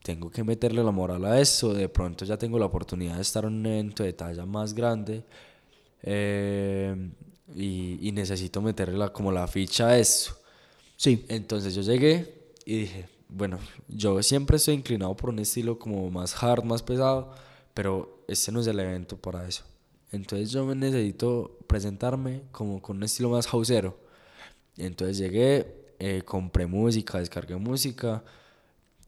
tengo 0.03 0.31
que 0.31 0.45
meterle 0.45 0.85
la 0.85 0.91
moral 0.91 1.25
a 1.25 1.41
eso, 1.41 1.73
de 1.73 1.89
pronto 1.89 2.27
ya 2.27 2.37
tengo 2.37 2.59
la 2.59 2.67
oportunidad 2.67 3.15
de 3.17 3.23
estar 3.23 3.47
en 3.47 3.55
un 3.55 3.65
evento 3.65 4.03
de 4.03 4.13
talla 4.13 4.45
más 4.45 4.75
grande 4.75 5.25
eh, 6.03 6.95
y, 7.55 7.99
y 8.07 8.13
necesito 8.13 8.61
meterle 8.61 8.99
la- 8.99 9.09
como 9.11 9.33
la 9.33 9.47
ficha 9.49 9.89
a 9.89 9.99
eso. 9.99 10.37
Sí. 10.99 11.25
Entonces 11.31 11.75
yo 11.75 11.81
llegué 11.81 12.35
y 12.67 12.81
dije, 12.81 13.09
bueno, 13.31 13.59
yo 13.89 14.23
siempre 14.23 14.59
estoy 14.59 14.75
inclinado 14.75 15.17
por 15.17 15.31
un 15.31 15.39
estilo 15.39 15.79
como 15.79 16.11
más 16.11 16.43
hard, 16.43 16.63
más 16.65 16.83
pesado, 16.83 17.33
pero 17.73 18.23
este 18.29 18.53
no 18.53 18.61
es 18.61 18.67
el 18.67 18.79
evento 18.81 19.17
para 19.17 19.49
eso. 19.49 19.65
Entonces 20.13 20.51
yo 20.51 20.67
me 20.67 20.75
necesito 20.75 21.57
presentarme 21.67 22.43
como 22.53 22.83
con 22.83 22.99
un 22.99 23.05
estilo 23.05 23.31
más 23.31 23.47
houseero. 23.47 23.97
Entonces 24.77 25.17
llegué, 25.19 25.86
eh, 25.99 26.23
compré 26.25 26.67
música, 26.67 27.19
descargué 27.19 27.57
música 27.57 28.23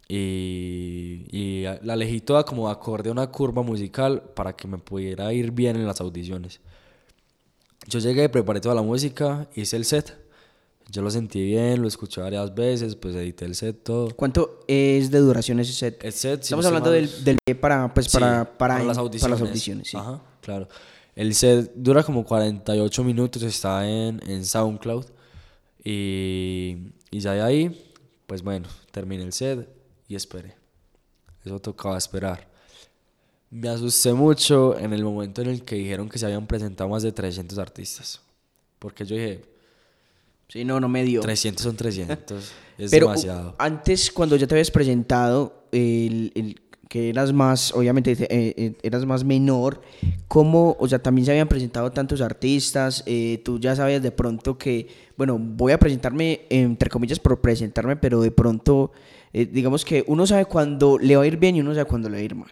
y, 0.08 1.26
y 1.30 1.64
la 1.82 1.94
elegí 1.94 2.20
toda 2.20 2.44
como 2.44 2.68
acorde 2.70 3.10
a 3.10 3.12
una 3.12 3.26
curva 3.30 3.62
musical 3.62 4.22
para 4.34 4.54
que 4.56 4.66
me 4.66 4.78
pudiera 4.78 5.32
ir 5.32 5.50
bien 5.50 5.76
en 5.76 5.86
las 5.86 6.00
audiciones. 6.00 6.60
Yo 7.86 7.98
llegué, 7.98 8.28
preparé 8.28 8.60
toda 8.60 8.74
la 8.74 8.82
música, 8.82 9.48
hice 9.54 9.76
el 9.76 9.84
set. 9.84 10.16
Yo 10.90 11.02
lo 11.02 11.10
sentí 11.10 11.42
bien, 11.42 11.82
lo 11.82 11.88
escuché 11.88 12.22
varias 12.22 12.54
veces, 12.54 12.96
pues 12.96 13.14
edité 13.14 13.44
el 13.44 13.54
set 13.54 13.82
todo. 13.82 14.14
¿Cuánto 14.16 14.60
es 14.66 15.10
de 15.10 15.18
duración 15.18 15.60
ese 15.60 15.74
set? 15.74 16.02
El 16.02 16.12
set, 16.12 16.40
Estamos 16.40 16.64
hablando 16.64 16.90
del, 16.90 17.10
del 17.24 17.38
para, 17.60 17.92
pues, 17.92 18.06
sí, 18.06 18.12
para, 18.18 18.56
para, 18.56 18.78
las 18.78 18.96
para 18.96 19.00
audiciones. 19.00 19.40
las 19.40 19.48
audiciones. 19.48 19.88
sí. 19.88 19.96
Ajá, 19.98 20.22
claro. 20.40 20.68
El 21.14 21.34
set 21.34 21.72
dura 21.74 22.02
como 22.02 22.24
48 22.24 23.04
minutos, 23.04 23.42
está 23.42 23.86
en, 23.86 24.22
en 24.26 24.44
SoundCloud. 24.44 25.04
Y, 25.84 26.92
y 27.10 27.20
ya 27.20 27.32
de 27.32 27.42
ahí, 27.42 27.92
pues 28.26 28.42
bueno, 28.42 28.68
terminé 28.90 29.22
el 29.24 29.32
set 29.32 29.68
y 30.08 30.14
esperé. 30.16 30.54
Eso 31.44 31.58
tocaba 31.60 31.96
esperar. 31.98 32.48
Me 33.50 33.68
asusté 33.68 34.12
mucho 34.12 34.78
en 34.78 34.92
el 34.92 35.02
momento 35.04 35.40
en 35.40 35.48
el 35.48 35.64
que 35.64 35.76
dijeron 35.76 36.08
que 36.08 36.18
se 36.18 36.26
habían 36.26 36.46
presentado 36.46 36.90
más 36.90 37.02
de 37.02 37.12
300 37.12 37.56
artistas. 37.58 38.20
Porque 38.78 39.04
yo 39.04 39.16
dije, 39.16 39.42
Sí, 40.48 40.64
no, 40.64 40.80
no 40.80 40.88
me 40.88 41.04
dio. 41.04 41.20
300 41.20 41.62
son 41.62 41.76
300, 41.76 42.52
es 42.78 42.90
Pero 42.90 43.08
demasiado. 43.08 43.54
antes, 43.58 44.10
cuando 44.10 44.34
ya 44.36 44.46
te 44.46 44.54
habías 44.54 44.70
presentado, 44.70 45.64
el, 45.72 46.32
el- 46.34 46.60
que 46.88 47.10
eras 47.10 47.32
más, 47.32 47.72
obviamente, 47.74 48.12
eh, 48.12 48.54
eh, 48.56 48.74
eras 48.82 49.04
más 49.06 49.24
menor, 49.24 49.82
¿cómo, 50.26 50.76
o 50.80 50.88
sea, 50.88 50.98
también 51.00 51.26
se 51.26 51.32
habían 51.32 51.48
presentado 51.48 51.92
tantos 51.92 52.20
artistas? 52.20 53.02
eh, 53.06 53.40
tú 53.44 53.58
ya 53.60 53.76
sabías 53.76 54.02
de 54.02 54.10
pronto 54.10 54.56
que, 54.58 54.88
bueno, 55.16 55.38
voy 55.38 55.72
a 55.72 55.78
presentarme, 55.78 56.42
entre 56.50 56.90
comillas, 56.90 57.18
por 57.20 57.40
presentarme, 57.40 57.96
pero 57.96 58.20
de 58.22 58.30
pronto, 58.30 58.92
digamos 59.32 59.84
que 59.84 60.04
uno 60.06 60.26
sabe 60.26 60.46
cuándo 60.46 60.98
le 60.98 61.16
va 61.16 61.22
a 61.22 61.26
ir 61.26 61.36
bien 61.36 61.56
y 61.56 61.60
uno 61.60 61.74
sabe 61.74 61.86
cuándo 61.86 62.08
le 62.08 62.16
va 62.16 62.20
a 62.20 62.24
ir 62.24 62.34
mal. 62.34 62.50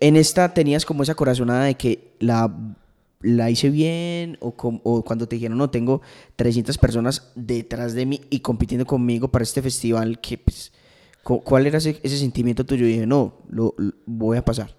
En 0.00 0.16
esta 0.16 0.54
tenías 0.54 0.84
como 0.86 1.02
esa 1.02 1.14
corazonada 1.16 1.64
de 1.64 1.74
que 1.74 2.12
la, 2.20 2.54
la 3.20 3.50
hice 3.50 3.70
bien 3.70 4.36
o, 4.40 4.52
com- 4.52 4.80
o 4.84 5.02
cuando 5.02 5.26
te 5.26 5.36
dijeron, 5.36 5.58
no, 5.58 5.68
tengo 5.70 6.00
300 6.36 6.78
personas 6.78 7.32
detrás 7.34 7.94
de 7.94 8.06
mí 8.06 8.20
y 8.30 8.40
compitiendo 8.40 8.86
conmigo 8.86 9.28
para 9.28 9.42
este 9.42 9.62
festival, 9.62 10.20
que 10.20 10.38
pues, 10.38 10.72
¿cuál 11.24 11.66
era 11.66 11.78
ese, 11.78 11.98
ese 12.02 12.18
sentimiento 12.18 12.64
tuyo? 12.64 12.86
Y 12.86 12.90
dije, 12.92 13.06
no, 13.06 13.38
lo, 13.48 13.74
lo- 13.78 13.92
voy 14.06 14.36
a 14.36 14.44
pasar. 14.44 14.76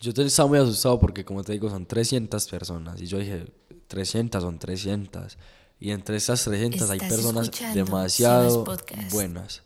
Yo 0.00 0.10
estaba 0.12 0.48
muy 0.48 0.58
asustado 0.58 0.98
porque, 0.98 1.24
como 1.24 1.42
te 1.44 1.52
digo, 1.52 1.68
son 1.70 1.86
300 1.86 2.46
personas. 2.48 3.00
Y 3.00 3.06
yo 3.06 3.18
dije, 3.18 3.46
300 3.86 4.42
son 4.42 4.58
300. 4.58 5.36
Y 5.78 5.90
entre 5.90 6.16
esas 6.16 6.42
300 6.44 6.90
hay 6.90 6.98
personas 7.00 7.50
demasiado 7.74 8.64
buenas. 9.12 9.62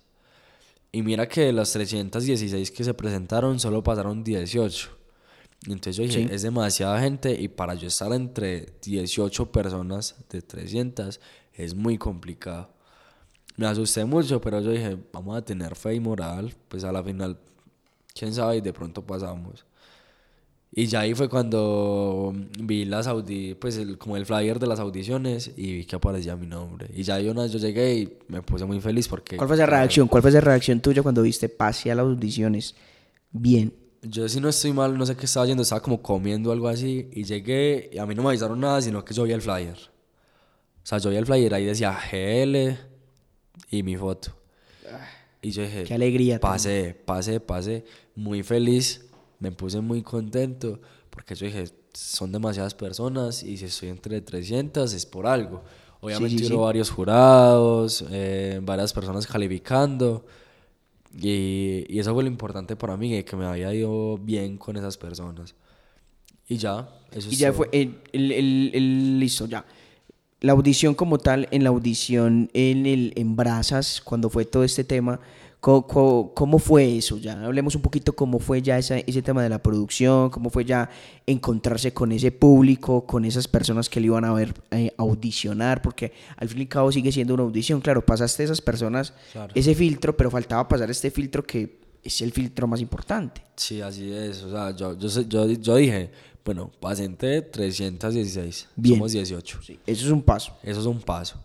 Y 0.93 1.03
mira 1.03 1.29
que 1.29 1.40
de 1.43 1.53
las 1.53 1.73
316 1.73 2.71
que 2.71 2.85
se 2.85 2.95
presentaron, 2.95 3.59
solo 3.59 3.83
pasaron 3.83 4.23
18. 4.23 4.88
Y 5.67 5.73
entonces 5.73 5.97
yo 5.97 6.03
dije, 6.03 6.29
Sí. 6.29 6.35
es 6.35 6.43
demasiada 6.43 7.01
gente 7.01 7.33
y 7.40 7.49
para 7.49 7.75
yo 7.75 7.88
estar 7.88 8.12
entre 8.12 8.75
18 8.83 9.51
personas 9.51 10.17
de 10.31 10.43
300 10.43 11.21
es 11.55 11.75
muy 11.75 11.97
complicado. 11.99 12.74
Me 13.57 13.67
asusté 13.67 14.05
mucho, 14.05 14.40
pero 14.40 14.61
yo 14.61 14.71
dije, 14.71 14.97
vamos 15.12 15.37
a 15.37 15.45
tener 15.45 15.77
fe 15.77 15.95
y 15.95 16.01
moral, 16.01 16.53
pues 16.69 16.83
a 16.85 16.90
la 16.90 17.03
final, 17.03 17.38
quién 18.12 18.35
sabe, 18.35 18.57
y 18.57 18.61
de 18.61 18.73
pronto 18.73 19.03
pasamos. 19.03 19.64
Y 20.77 20.87
ya 20.87 21.01
ahí 21.01 21.14
fue 21.14 21.29
cuando 21.29 22.35
vi 22.59 22.85
las 22.85 23.07
audi 23.07 23.55
pues 23.55 23.77
el, 23.77 23.97
como 23.97 24.17
el 24.17 24.27
flyer 24.27 24.59
de 24.59 24.67
las 24.67 24.81
audiciones 24.81 25.53
y 25.57 25.73
vi 25.73 25.85
que 25.85 25.95
aparecía 25.95 26.35
mi 26.35 26.49
nombre. 26.49 26.90
Y 26.93 27.05
ya 27.05 27.17
vez 27.19 27.53
yo 27.53 27.61
llegué 27.61 27.95
y 27.95 28.19
me 28.27 28.43
puse 28.43 28.64
muy 28.64 28.81
feliz 28.81 29.07
porque... 29.07 29.37
¿Cuál 29.37 29.47
fue 29.47 29.57
esa 29.57 29.67
reacción? 29.67 30.09
¿Cuál 30.09 30.23
fue 30.23 30.31
esa 30.31 30.40
reacción 30.40 30.81
tuya 30.81 31.03
cuando 31.03 31.23
viste 31.23 31.49
pase 31.49 31.93
a 31.93 31.95
las 31.95 32.05
audiciones? 32.05 32.75
Bien. 33.31 33.73
Yo 34.03 34.29
si 34.29 34.40
no 34.40 34.49
estoy 34.49 34.73
mal, 34.73 34.99
no 34.99 35.07
sé 35.07 35.17
qué 35.17 35.27
estaba 35.27 35.45
haciendo, 35.45 35.62
estaba 35.62 35.81
como 35.81 36.03
comiendo 36.03 36.51
algo 36.51 36.67
así 36.67 37.09
y 37.12 37.23
llegué 37.23 37.90
y 37.93 37.99
a 37.99 38.05
mí 38.05 38.17
no 38.17 38.23
me 38.23 38.31
avisaron 38.31 38.59
nada, 38.59 38.83
sino 38.83 39.05
que 39.05 39.14
yo 39.14 39.23
vi 39.23 39.33
el 39.33 39.43
flyer. 39.43 39.79
O 40.83 40.87
sea, 40.87 40.99
yo 40.99 41.11
vi 41.11 41.17
el 41.17 41.25
flyer 41.25 41.55
ahí 41.55 41.67
decía 41.67 41.97
GL 42.11 42.94
y 43.79 43.83
mi 43.83 43.97
foto. 43.97 44.33
Y 45.43 45.51
yo 45.51 45.63
dije, 45.63 45.85
Qué 45.85 45.95
alegría. 45.95 46.41
pasé, 46.41 46.95
pasé, 47.05 47.41
pasé, 47.41 47.85
muy 48.15 48.43
feliz, 48.43 49.07
me 49.41 49.53
puse 49.53 49.81
muy 49.81 50.03
contento 50.03 50.81
porque 51.11 51.35
yo 51.35 51.47
dije, 51.47 51.65
son 51.93 52.33
demasiadas 52.33 52.75
personas 52.75 53.43
y 53.43 53.57
si 53.57 53.67
estoy 53.67 53.91
entre 53.91 54.21
300 54.21 54.93
es 54.95 55.07
por 55.07 55.27
algo. 55.27 55.63
Obviamente 56.01 56.39
sí, 56.39 56.47
hubo 56.47 56.63
sí. 56.63 56.65
varios 56.65 56.91
jurados, 56.91 58.05
eh, 58.11 58.61
varias 58.63 58.93
personas 58.93 59.27
calificando 59.27 60.25
y, 61.17 61.85
y 61.89 61.99
eso 61.99 62.13
fue 62.15 62.25
lo 62.25 62.29
importante 62.31 62.77
para 62.77 62.97
mí, 62.97 63.23
que 63.23 63.37
me 63.37 63.45
había 63.47 63.73
ido 63.75 64.19
bien 64.19 64.57
con 64.59 64.77
esas 64.77 64.97
personas. 64.99 65.55
Y 66.49 66.57
ya, 66.59 66.89
eso 67.13 67.29
Y 67.31 67.37
ya 67.37 67.53
fue, 67.53 67.69
el, 67.73 68.01
el- 68.13 68.33
el- 68.33 68.71
el- 68.75 69.21
listo, 69.21 69.47
ya. 69.47 69.65
La 70.40 70.53
audición 70.53 70.94
como 70.94 71.18
tal, 71.18 71.49
en 71.53 71.64
la 71.64 71.70
audición 71.70 72.51
en, 72.53 72.87
el, 72.87 73.12
en 73.16 73.35
Brazas, 73.37 74.01
cuando 74.05 74.29
fue 74.29 74.44
todo 74.44 74.62
este 74.62 74.85
tema, 74.85 75.18
co- 75.61 75.87
¿cómo, 76.35 76.59
fue 76.59 76.99
eso? 76.99 77.16
Ya 77.16 77.42
hablemos 77.42 77.75
un 77.75 77.81
poquito 77.81 78.14
cómo 78.14 78.38
fue 78.38 78.61
ya 78.61 78.77
esa- 78.77 78.99
ese 78.99 79.23
tema 79.23 79.42
de 79.42 79.49
la 79.49 79.62
producción, 79.62 80.29
cómo 80.29 80.51
fue 80.51 80.66
ya 80.66 80.90
encontrarse 81.27 81.94
con 81.94 82.12
ese 82.12 82.31
público, 82.31 83.07
con 83.07 83.25
esas 83.25 83.49
personas 83.49 83.88
que 83.88 84.01
le 84.01 84.07
iban 84.07 84.27
a 84.27 84.35
ver 84.35 84.53
eh, 84.70 84.92
audicionar, 84.99 85.81
porque 85.81 86.12
al 86.37 86.49
fin 86.51 86.59
y 86.59 86.62
al 86.62 86.68
cabo 86.68 86.92
sigue 86.92 87.11
siendo 87.11 87.33
una 87.33 87.44
audición. 87.44 87.81
Claro, 87.81 88.05
pasaste 88.05 88.44
esas 88.44 88.61
personas, 88.61 89.14
Claro. 89.33 89.53
ese 89.57 89.75
filtro, 89.75 90.14
pero 90.14 90.31
faltaba 90.31 90.68
pasar 90.68 90.90
este 90.90 91.11
filtro 91.11 91.42
que 91.42 91.79
es 92.03 92.20
el 92.20 92.33
filtro 92.33 92.66
más 92.66 92.83
importante. 92.83 93.40
Sí, 93.57 93.81
así 93.81 94.12
es. 94.12 94.42
O 94.42 94.51
sea, 94.51 94.77
yo, 94.77 94.99
yo, 94.99 95.09
yo, 95.23 95.47
yo 95.53 95.77
dije, 95.77 96.11
bueno, 96.45 96.71
pasé 96.81 97.05
entre 97.05 97.43
316. 97.43 98.69
Bien. 98.77 98.97
Somos 98.97 99.13
18. 99.13 99.59
Eso 99.87 100.07
es 100.07 100.11
un 100.11 100.23
paso. 100.23 100.53
Eso 100.63 100.81
es 100.81 100.87
un 100.87 101.01
paso. 101.01 101.37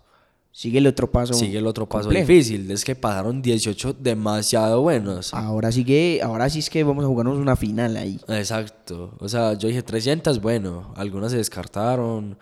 Sigue 0.52 0.80
el 0.80 0.88
otro 0.88 1.10
paso. 1.10 1.34
Sigue 1.34 1.60
el 1.60 1.68
otro 1.68 1.88
paso 1.88 2.06
complejo. 2.06 2.28
difícil. 2.28 2.70
Es 2.72 2.84
que 2.84 2.96
pasaron 2.96 3.42
18 3.42 3.94
demasiado 4.00 4.82
buenos. 4.82 5.34
Ahora 5.34 5.72
sigue, 5.72 6.22
ahora 6.22 6.50
sí 6.50 6.60
es 6.60 6.70
que 6.70 6.84
vamos 6.84 7.06
a 7.06 7.08
jugarnos 7.08 7.38
una 7.38 7.56
final 7.56 7.96
ahí. 7.96 8.20
Exacto. 8.28 9.16
O 9.20 9.30
sea, 9.30 9.54
yo 9.54 9.68
dije 9.70 9.84
300, 9.84 10.42
bueno, 10.42 10.92
algunas 10.98 11.32
se 11.32 11.38
descartaron, 11.38 12.38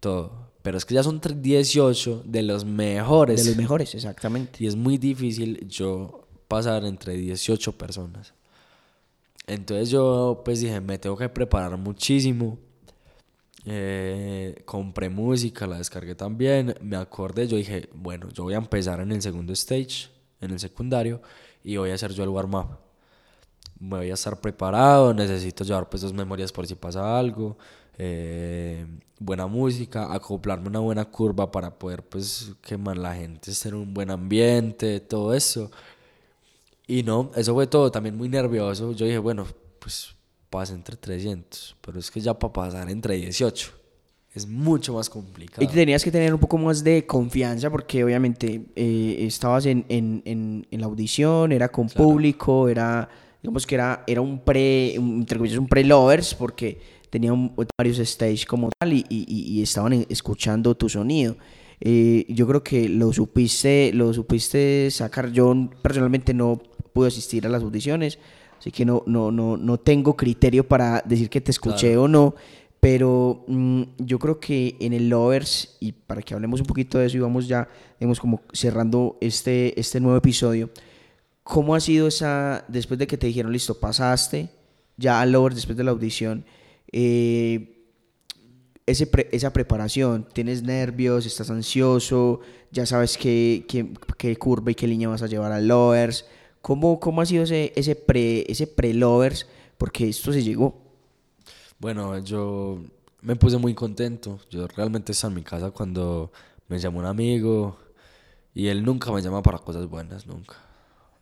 todo. 0.00 0.46
Pero 0.62 0.76
es 0.76 0.84
que 0.84 0.94
ya 0.94 1.02
son 1.04 1.20
tre- 1.20 1.40
18 1.40 2.24
de 2.26 2.42
los 2.42 2.64
mejores. 2.64 3.44
De 3.44 3.50
los 3.50 3.56
mejores, 3.56 3.94
exactamente. 3.94 4.62
Y 4.64 4.66
es 4.66 4.74
muy 4.76 4.98
difícil 4.98 5.66
yo 5.68 6.26
pasar 6.48 6.84
entre 6.84 7.14
18 7.16 7.72
personas. 7.78 8.34
Entonces 9.46 9.90
yo 9.90 10.42
pues 10.44 10.60
dije, 10.60 10.80
me 10.80 10.98
tengo 10.98 11.16
que 11.16 11.28
preparar 11.28 11.76
muchísimo. 11.76 12.58
Eh, 13.64 14.62
compré 14.64 15.08
música, 15.08 15.66
la 15.66 15.78
descargué 15.78 16.14
también. 16.14 16.74
Me 16.82 16.96
acordé, 16.96 17.46
yo 17.48 17.56
dije, 17.56 17.88
bueno, 17.94 18.28
yo 18.30 18.44
voy 18.44 18.54
a 18.54 18.58
empezar 18.58 19.00
en 19.00 19.12
el 19.12 19.22
segundo 19.22 19.52
stage, 19.52 20.08
en 20.40 20.52
el 20.52 20.60
secundario, 20.60 21.20
y 21.64 21.76
voy 21.76 21.90
a 21.90 21.94
hacer 21.94 22.12
yo 22.12 22.22
el 22.24 22.30
warm-up. 22.30 22.78
Me 23.78 23.98
voy 23.98 24.10
a 24.10 24.14
estar 24.14 24.40
preparado, 24.40 25.12
necesito 25.14 25.64
llevar 25.64 25.88
pues 25.88 26.02
dos 26.02 26.12
memorias 26.12 26.52
por 26.52 26.66
si 26.66 26.74
pasa 26.76 27.18
algo, 27.18 27.58
eh, 27.98 28.86
buena 29.18 29.46
música, 29.46 30.12
acoplarme 30.12 30.68
una 30.68 30.80
buena 30.80 31.04
curva 31.04 31.50
para 31.50 31.78
poder 31.78 32.02
pues 32.02 32.52
quemar 32.62 32.96
la 32.96 33.14
gente, 33.14 33.50
en 33.64 33.74
un 33.74 33.94
buen 33.94 34.10
ambiente, 34.10 35.00
todo 35.00 35.34
eso. 35.34 35.70
Y 36.86 37.02
no, 37.02 37.30
eso 37.36 37.52
fue 37.54 37.66
todo, 37.66 37.90
también 37.90 38.16
muy 38.16 38.28
nervioso. 38.28 38.92
Yo 38.92 39.06
dije, 39.06 39.18
bueno, 39.18 39.44
pues 39.80 40.14
pasé 40.50 40.74
entre 40.74 40.96
300, 40.96 41.76
pero 41.80 41.98
es 41.98 42.10
que 42.10 42.20
ya 42.20 42.38
para 42.38 42.52
pasar 42.52 42.88
entre 42.90 43.16
18 43.16 43.72
es 44.34 44.46
mucho 44.46 44.92
más 44.94 45.08
complicado. 45.08 45.62
Y 45.64 45.66
te 45.66 45.72
tenías 45.74 46.04
que 46.04 46.10
tener 46.12 46.32
un 46.34 46.38
poco 46.40 46.58
más 46.58 46.84
de 46.84 47.06
confianza 47.06 47.70
porque 47.70 48.04
obviamente 48.04 48.66
eh, 48.76 49.16
estabas 49.26 49.64
en, 49.66 49.84
en- 49.88 50.22
en- 50.26 50.66
en 50.70 50.80
la 50.80 50.86
audición, 50.86 51.52
era 51.52 51.68
con 51.70 51.88
público, 51.88 52.68
era, 52.68 53.08
digamos 53.42 53.66
que 53.66 53.74
era, 53.74 54.04
era 54.06 54.20
un 54.20 54.38
pre, 54.40 54.94
un, 54.98 55.20
entre 55.20 55.38
comillas, 55.38 55.58
un 55.58 55.66
pre-lovers 55.66 56.34
porque 56.34 56.78
tenían 57.08 57.52
varios 57.78 57.98
stage 57.98 58.44
como 58.46 58.68
tal 58.78 58.92
y, 58.92 59.06
y- 59.08 59.62
estaban 59.62 59.92
escuchando 60.08 60.74
tu 60.76 60.88
sonido. 60.88 61.36
Eh, 61.80 62.26
yo 62.28 62.46
creo 62.46 62.62
que 62.62 62.88
lo 62.90 63.12
supiste, 63.14 63.90
lo 63.94 64.12
supiste 64.12 64.90
sacar. 64.90 65.32
Yo 65.32 65.54
personalmente 65.82 66.32
no 66.34 66.60
pude 66.96 67.08
asistir 67.08 67.46
a 67.46 67.48
las 67.50 67.62
audiciones, 67.62 68.18
así 68.58 68.70
que 68.72 68.84
no, 68.84 69.02
no, 69.06 69.30
no, 69.30 69.56
no 69.56 69.78
tengo 69.78 70.16
criterio 70.16 70.66
para 70.66 71.02
decir 71.06 71.28
que 71.30 71.40
te 71.40 71.50
escuché 71.52 71.88
Claro. 71.88 72.02
o 72.04 72.08
no. 72.08 72.34
Pero 72.80 73.44
mm, 73.48 73.82
yo 73.98 74.18
creo 74.18 74.38
que 74.38 74.76
en 74.80 74.92
el 74.92 75.08
Lovers, 75.08 75.76
y 75.80 75.92
para 75.92 76.22
que 76.22 76.34
hablemos 76.34 76.60
un 76.60 76.66
poquito 76.66 76.98
de 76.98 77.06
eso 77.06 77.16
y 77.16 77.20
vamos 77.20 77.48
ya, 77.48 77.68
digamos, 77.98 78.20
como 78.20 78.42
cerrando 78.52 79.16
este, 79.20 79.78
este 79.80 79.98
nuevo 79.98 80.16
episodio, 80.18 80.70
¿cómo 81.42 81.74
ha 81.74 81.80
sido 81.80 82.06
esa, 82.06 82.64
después 82.68 82.98
de 82.98 83.06
que 83.06 83.16
te 83.16 83.26
dijeron, 83.26 83.52
listo, 83.52 83.74
pasaste 83.78 84.48
ya 84.96 85.20
al 85.20 85.32
Lovers 85.32 85.56
después 85.56 85.76
de 85.76 85.84
la 85.84 85.90
audición, 85.90 86.44
eh, 86.92 87.72
ese 88.86 89.06
pre- 89.06 89.28
esa 89.32 89.52
preparación, 89.52 90.26
tienes 90.32 90.62
nervios, 90.62 91.26
estás 91.26 91.50
ansioso, 91.50 92.40
ya 92.70 92.86
sabes 92.86 93.16
qué, 93.16 93.64
qué, 93.68 93.90
qué 94.16 94.36
curva 94.36 94.70
y 94.70 94.74
qué 94.76 94.86
línea 94.86 95.08
vas 95.08 95.22
a 95.22 95.26
llevar 95.26 95.50
al 95.50 95.66
Lovers, 95.66 96.24
¿cómo, 96.66 96.98
cómo 96.98 97.20
ha 97.20 97.26
sido 97.26 97.44
ese, 97.44 97.72
ese 97.76 97.94
pre, 97.94 98.44
ese 98.50 98.66
pre-Lovers? 98.66 99.46
Porque 99.78 100.08
esto 100.08 100.32
se 100.32 100.42
llegó. 100.42 100.76
Bueno, 101.78 102.18
yo 102.18 102.80
me 103.22 103.36
puse 103.36 103.56
muy 103.56 103.72
contento. 103.72 104.40
Yo 104.50 104.66
realmente 104.66 105.12
estaba 105.12 105.30
en 105.30 105.36
mi 105.36 105.42
casa 105.42 105.70
cuando 105.70 106.32
me 106.66 106.80
llamó 106.80 106.98
un 106.98 107.06
amigo 107.06 107.76
y 108.52 108.66
él 108.66 108.84
nunca 108.84 109.12
me 109.12 109.22
llama 109.22 109.44
para 109.44 109.58
cosas 109.58 109.86
buenas, 109.88 110.26
nunca. 110.26 110.56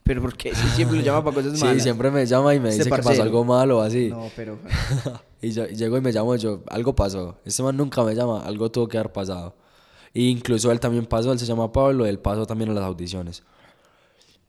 Pero 0.02 0.22
porque 0.22 0.54
si 0.54 0.66
siempre 0.68 0.96
lo 0.96 1.04
llama 1.04 1.22
para 1.22 1.34
cosas 1.36 1.52
malas. 1.60 1.76
Sí, 1.76 1.80
siempre 1.82 2.10
me 2.10 2.24
llama 2.24 2.54
y 2.54 2.60
me 2.60 2.70
Este 2.70 2.84
dice 2.84 2.90
que 2.90 2.96
pasó 2.96 3.08
parcero. 3.08 3.24
algo 3.24 3.44
malo 3.44 3.78
o 3.78 3.80
así. 3.82 4.08
No, 4.08 4.30
pero. 4.34 4.58
y 5.42 5.50
yo 5.50 5.66
y 5.66 5.74
llego 5.76 5.98
y 5.98 6.00
me 6.00 6.10
llamo 6.10 6.36
yo, 6.36 6.62
algo 6.68 6.94
pasó. 6.94 7.36
Este 7.44 7.62
man 7.62 7.76
nunca 7.76 8.02
me 8.02 8.14
llama, 8.14 8.46
algo 8.46 8.70
tuvo 8.70 8.88
que 8.88 8.96
haber 8.96 9.12
pasado. 9.12 9.54
E 10.14 10.22
incluso 10.22 10.72
él 10.72 10.80
también 10.80 11.04
pasó, 11.04 11.32
él 11.32 11.38
se 11.38 11.44
llama 11.44 11.70
Pablo, 11.70 12.06
él 12.06 12.18
pasó 12.18 12.46
también 12.46 12.70
a 12.70 12.72
las 12.72 12.84
audiciones. 12.84 13.42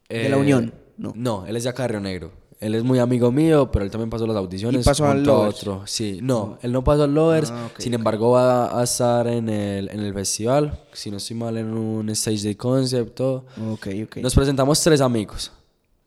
¿De 0.08 0.29
la 0.29 0.38
Unión? 0.38 0.85
No. 0.97 1.13
No, 1.15 1.45
él 1.45 1.55
es 1.58 1.63
de 1.63 1.69
acá 1.69 1.84
de 1.84 1.89
Río 1.89 1.99
Negro. 1.99 2.31
Él 2.60 2.73
es 2.73 2.84
muy 2.84 2.99
amigo 2.99 3.31
mío, 3.31 3.69
pero 3.71 3.84
él 3.84 3.91
también 3.91 4.10
pasó 4.10 4.25
las 4.25 4.38
audiciones. 4.38 4.81
¿Y 4.81 4.86
pasó 4.86 5.05
al 5.05 5.23
Lovers? 5.23 5.58
otro. 5.58 5.84
Sí, 5.86 6.19
no, 6.21 6.58
él 6.62 6.71
no 6.71 6.84
pasó 6.84 7.03
al 7.03 7.13
Lovers. 7.13 7.51
Ah, 7.51 7.69
sin 7.77 7.93
embargo, 7.93 8.31
va 8.31 8.79
a 8.79 8.84
estar 8.84 9.27
en 9.27 9.49
el, 9.49 9.89
en 9.89 9.99
el 9.99 10.13
festival. 10.13 10.79
Si 10.93 11.12
no 11.12 11.17
estoy 11.17 11.36
mal, 11.36 11.58
en 11.58 11.73
un 11.73 12.10
stage 12.12 12.41
de 12.43 12.55
concept, 12.55 13.15
todo. 13.15 13.45
Ok, 13.71 13.88
ok. 14.05 14.17
Nos 14.17 14.34
presentamos 14.34 14.81
tres 14.81 15.01
amigos. 15.01 15.51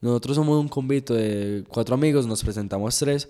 Nosotros 0.01 0.37
somos 0.37 0.59
un 0.59 0.69
convito 0.69 1.13
de 1.15 1.65
cuatro 1.69 1.95
amigos, 1.95 2.27
nos 2.27 2.43
presentamos 2.43 2.97
tres. 2.99 3.29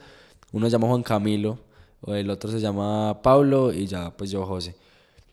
Uno 0.53 0.67
se 0.67 0.73
llama 0.73 0.87
Juan 0.89 1.03
Camilo, 1.03 1.59
el 2.07 2.31
otro 2.31 2.51
se 2.51 2.61
llama 2.61 3.21
Pablo 3.23 3.73
y 3.73 3.87
ya 3.87 4.11
pues 4.17 4.31
yo 4.31 4.47
José. 4.47 4.77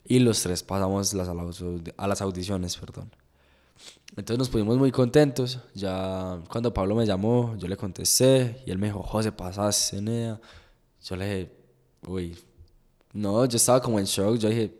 Y 0.05 0.19
los 0.19 0.41
tres 0.41 0.63
pasamos 0.63 1.13
las, 1.13 1.29
a 1.29 2.07
las 2.07 2.21
audiciones, 2.21 2.77
perdón. 2.77 3.11
Entonces 4.17 4.37
nos 4.39 4.49
pusimos 4.49 4.77
muy 4.77 4.91
contentos. 4.91 5.59
Ya 5.73 6.39
cuando 6.49 6.73
Pablo 6.73 6.95
me 6.95 7.05
llamó, 7.05 7.55
yo 7.57 7.67
le 7.67 7.75
contesté 7.75 8.61
y 8.65 8.71
él 8.71 8.77
me 8.77 8.87
dijo, 8.87 9.03
José, 9.03 9.31
pasaste, 9.31 10.01
nea. 10.01 10.39
Yo 11.03 11.15
le 11.15 11.25
dije, 11.25 11.51
uy, 12.07 12.37
no, 13.13 13.45
yo 13.45 13.57
estaba 13.57 13.81
como 13.81 13.99
en 13.99 14.05
shock. 14.05 14.37
Yo 14.37 14.49
dije, 14.49 14.73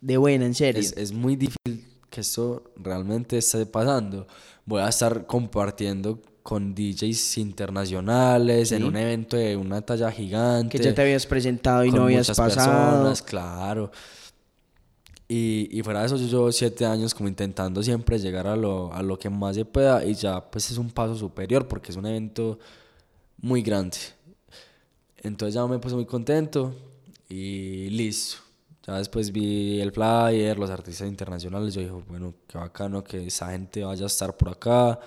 De 0.00 0.16
buena, 0.16 0.44
en 0.46 0.54
serio. 0.54 0.80
es, 0.80 0.92
es 0.96 1.12
muy 1.12 1.36
difícil 1.36 1.86
que 2.10 2.20
esto 2.20 2.72
realmente 2.76 3.38
esté 3.38 3.64
pasando. 3.64 4.26
Voy 4.66 4.82
a 4.82 4.88
estar 4.88 5.26
compartiendo 5.26 6.20
con 6.42 6.74
DJs 6.74 7.38
internacionales 7.38 8.72
en 8.72 8.78
Sí. 8.78 8.84
un 8.84 8.96
evento 8.96 9.36
de 9.36 9.56
una 9.56 9.80
talla 9.80 10.10
gigante. 10.10 10.76
que 10.76 10.84
ya 10.84 10.94
te 10.94 11.00
habías 11.02 11.24
presentado 11.26 11.84
y 11.84 11.90
no 11.92 12.02
habías 12.04 12.28
pasado. 12.28 12.48
personas, 12.48 13.22
claro. 13.22 13.90
Y, 15.34 15.66
y 15.70 15.82
fuera 15.82 16.00
de 16.00 16.06
eso, 16.06 16.18
yo 16.18 16.26
llevo 16.26 16.52
siete 16.52 16.84
años 16.84 17.14
como 17.14 17.26
intentando 17.26 17.82
siempre 17.82 18.18
llegar 18.18 18.46
a 18.46 18.54
lo, 18.54 18.92
a 18.92 19.02
lo 19.02 19.18
que 19.18 19.30
más 19.30 19.56
se 19.56 19.64
pueda 19.64 20.04
y 20.04 20.12
ya 20.12 20.50
pues 20.50 20.70
es 20.70 20.76
un 20.76 20.90
paso 20.90 21.14
superior 21.14 21.66
porque 21.66 21.90
es 21.90 21.96
un 21.96 22.04
evento 22.04 22.58
muy 23.38 23.62
grande. 23.62 23.96
Entonces 25.22 25.54
ya 25.54 25.66
me 25.66 25.78
puse 25.78 25.94
muy 25.94 26.04
contento 26.04 26.74
y 27.30 27.88
listo. 27.88 28.42
Ya 28.86 28.98
después 28.98 29.32
vi 29.32 29.80
el 29.80 29.90
flyer, 29.90 30.58
los 30.58 30.68
artistas 30.68 31.08
internacionales. 31.08 31.72
Yo 31.72 31.80
dije, 31.80 31.94
bueno, 32.06 32.34
qué 32.46 32.58
bacano 32.58 33.02
que 33.02 33.26
esa 33.26 33.52
gente 33.52 33.84
vaya 33.84 34.04
a 34.04 34.08
estar 34.08 34.36
por 34.36 34.50
acá. 34.50 35.00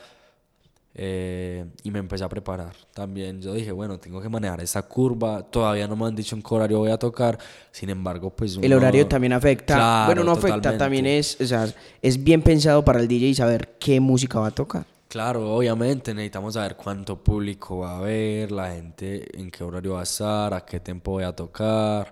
Eh, 0.98 1.66
y 1.84 1.92
me 1.92 2.00
empecé 2.00 2.24
a 2.24 2.30
preparar 2.30 2.74
también. 2.94 3.42
Yo 3.42 3.54
dije, 3.54 3.72
bueno, 3.74 4.00
tengo 4.00 4.22
que 4.22 4.30
manejar 4.30 4.62
esa 4.62 4.82
curva. 4.84 5.44
Todavía 5.44 5.88
no 5.88 5.96
me 5.98 6.06
han 6.06 6.16
dicho 6.16 6.36
en 6.36 6.42
qué 6.42 6.56
horario 6.56 6.80
voy 6.80 6.92
a 6.92 6.98
tocar. 6.98 7.38
Sin 7.72 7.90
embargo, 7.90 8.30
pues. 8.30 8.56
El 8.58 8.66
uno- 8.68 8.78
horario 8.78 9.06
también 9.06 9.34
afecta. 9.34 9.76
Claro, 9.76 10.06
bueno, 10.08 10.24
no 10.24 10.32
afecta, 10.32 10.56
totalmente. 10.56 10.84
también 10.84 11.06
es, 11.08 11.38
o 11.42 11.46
sea, 11.46 11.68
es 12.02 12.24
bien 12.24 12.42
pensado 12.42 12.86
para 12.86 13.00
el 13.02 13.08
DJ 13.10 13.34
saber 13.36 13.76
qué 13.78 14.00
música 14.00 14.40
va 14.40 14.48
a 14.48 14.52
tocar. 14.52 14.86
Claro, 15.10 15.54
obviamente 15.56 16.14
necesitamos 16.14 16.54
saber 16.56 16.76
cuánto 16.76 17.18
público 17.22 17.80
va 17.80 17.92
a 17.92 17.98
haber, 18.00 18.52
la 18.52 18.72
gente 18.72 19.26
en 19.40 19.50
qué 19.52 19.64
horario 19.64 19.94
va 19.94 20.02
a 20.02 20.04
estar, 20.04 20.54
a 20.54 20.66
qué 20.66 20.80
tiempo 20.80 21.12
voy 21.12 21.24
a 21.24 21.32
tocar, 21.34 22.12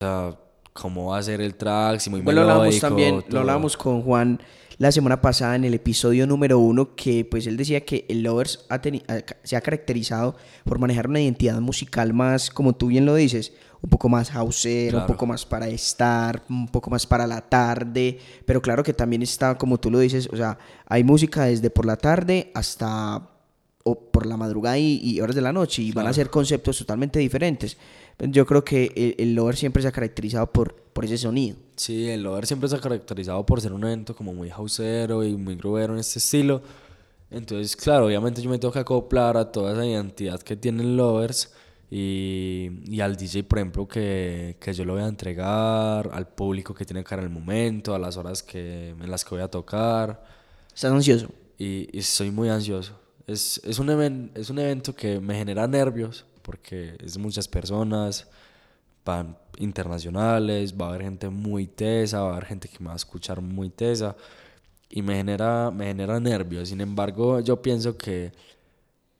o 0.00 0.04
sea, 0.04 0.34
cómo 0.72 1.06
va 1.10 1.18
a 1.18 1.22
ser 1.22 1.40
el 1.40 1.56
track, 1.56 1.98
si 1.98 2.10
muy 2.10 2.20
Bueno, 2.20 2.44
lo 2.44 2.50
hablamos 2.52 2.78
también, 2.78 3.16
lo 3.16 3.22
todo. 3.22 3.40
hablábamos 3.40 3.76
con 3.76 4.02
Juan 4.02 4.40
la 4.78 4.92
semana 4.92 5.20
pasada 5.20 5.56
en 5.56 5.64
el 5.64 5.74
episodio 5.74 6.26
número 6.26 6.58
uno, 6.60 6.94
que 6.94 7.24
pues 7.24 7.46
él 7.48 7.56
decía 7.56 7.84
que 7.84 8.06
el 8.08 8.22
Lovers 8.22 8.64
ha 8.68 8.80
se 9.42 9.56
ha 9.56 9.60
caracterizado 9.60 10.36
por 10.64 10.78
manejar 10.78 11.08
una 11.08 11.20
identidad 11.20 11.60
musical 11.60 12.12
más, 12.14 12.50
como 12.50 12.74
tú 12.76 12.86
bien 12.86 13.04
lo 13.04 13.16
dices, 13.16 13.52
un 13.82 13.90
poco 13.90 14.08
más 14.08 14.30
houseera, 14.30 14.98
un 14.98 15.00
Claro. 15.04 15.06
poco 15.14 15.26
más 15.26 15.44
para 15.46 15.68
estar, 15.68 16.42
un 16.48 16.68
poco 16.68 16.90
más 16.90 17.06
para 17.06 17.26
la 17.26 17.40
tarde, 17.40 18.18
pero 18.46 18.62
claro 18.62 18.82
que 18.84 18.92
también 18.92 19.22
está, 19.22 19.56
como 19.58 19.78
tú 19.78 19.90
lo 19.90 19.98
dices, 19.98 20.28
o 20.32 20.36
sea, 20.36 20.58
hay 20.86 21.02
música 21.04 21.44
desde 21.46 21.70
por 21.70 21.84
la 21.84 21.96
tarde 21.96 22.50
hasta 22.54 23.30
o 23.84 23.98
por 24.10 24.26
la 24.26 24.36
madrugada 24.36 24.78
y, 24.78 25.00
y 25.02 25.20
horas 25.20 25.34
de 25.34 25.40
la 25.42 25.52
noche 25.52 25.80
y 25.82 25.92
van 25.92 26.06
a 26.06 26.12
ser 26.12 26.28
conceptos 26.28 26.76
totalmente 26.78 27.18
diferentes. 27.20 27.78
Yo 28.18 28.46
creo 28.46 28.64
que 28.64 28.92
el, 28.96 29.14
el 29.18 29.34
Lover 29.34 29.56
siempre 29.56 29.80
se 29.82 29.88
ha 29.88 29.92
caracterizado 29.92 30.50
por, 30.50 30.74
por 30.74 31.04
ese 31.04 31.18
sonido. 31.18 31.56
Sí, 31.76 32.08
el 32.08 32.22
Lover 32.24 32.46
siempre 32.46 32.68
se 32.68 32.76
ha 32.76 32.80
caracterizado 32.80 33.46
por 33.46 33.60
ser 33.60 33.72
un 33.72 33.84
evento 33.84 34.14
como 34.16 34.34
muy 34.34 34.50
houseero 34.50 35.22
y 35.24 35.36
muy 35.36 35.54
grubero 35.54 35.92
en 35.94 36.00
este 36.00 36.18
estilo. 36.18 36.60
Entonces, 37.30 37.76
claro, 37.76 38.06
obviamente 38.06 38.42
yo 38.42 38.50
me 38.50 38.58
tengo 38.58 38.72
que 38.72 38.80
acoplar 38.80 39.36
a 39.36 39.52
toda 39.52 39.72
esa 39.72 39.86
identidad 39.86 40.40
que 40.42 40.56
tienen 40.56 40.96
Lovers 40.96 41.52
y, 41.90 42.70
y 42.86 43.00
al 43.00 43.16
DJ, 43.16 43.44
por 43.44 43.58
ejemplo, 43.58 43.86
que, 43.86 44.56
que 44.60 44.72
yo 44.74 44.84
lo 44.84 44.94
voy 44.94 45.02
a 45.02 45.06
entregar, 45.08 46.10
al 46.12 46.26
público 46.28 46.74
que 46.74 46.84
tiene 46.84 47.04
cara 47.04 47.22
en 47.22 47.28
el 47.28 47.34
momento, 47.34 47.94
a 47.94 47.98
las 47.98 48.16
horas 48.16 48.42
que, 48.42 48.90
en 48.90 49.10
las 49.10 49.24
que 49.24 49.30
voy 49.34 49.42
a 49.42 49.48
tocar. 49.48 50.24
¿Estás 50.74 50.92
ansioso? 50.92 51.28
Y, 51.58 51.88
y 51.96 51.98
estoy 52.00 52.30
muy 52.30 52.48
ansioso. 52.48 52.98
Es, 53.26 53.60
es, 53.64 53.78
un 53.78 53.90
even- 53.90 54.30
es 54.34 54.50
un 54.50 54.58
evento 54.58 54.94
que 54.94 55.20
me 55.20 55.34
genera 55.36 55.66
nervios 55.68 56.24
porque 56.48 56.96
es 57.04 57.18
muchas 57.18 57.46
personas, 57.46 58.26
van 59.04 59.36
internacionales, 59.58 60.74
va 60.74 60.86
a 60.86 60.88
haber 60.88 61.02
gente 61.02 61.28
muy 61.28 61.66
tesa, 61.66 62.22
va 62.22 62.30
a 62.30 62.32
haber 62.32 62.46
gente 62.46 62.68
que 62.70 62.78
me 62.78 62.86
va 62.86 62.94
a 62.94 62.96
escuchar 62.96 63.42
muy 63.42 63.68
tesa 63.68 64.16
y 64.88 65.02
me 65.02 65.14
genera, 65.16 65.70
me 65.70 65.88
genera 65.88 66.18
nervios. 66.18 66.70
Sin 66.70 66.80
embargo, 66.80 67.40
yo 67.40 67.60
pienso 67.60 67.98
que 67.98 68.32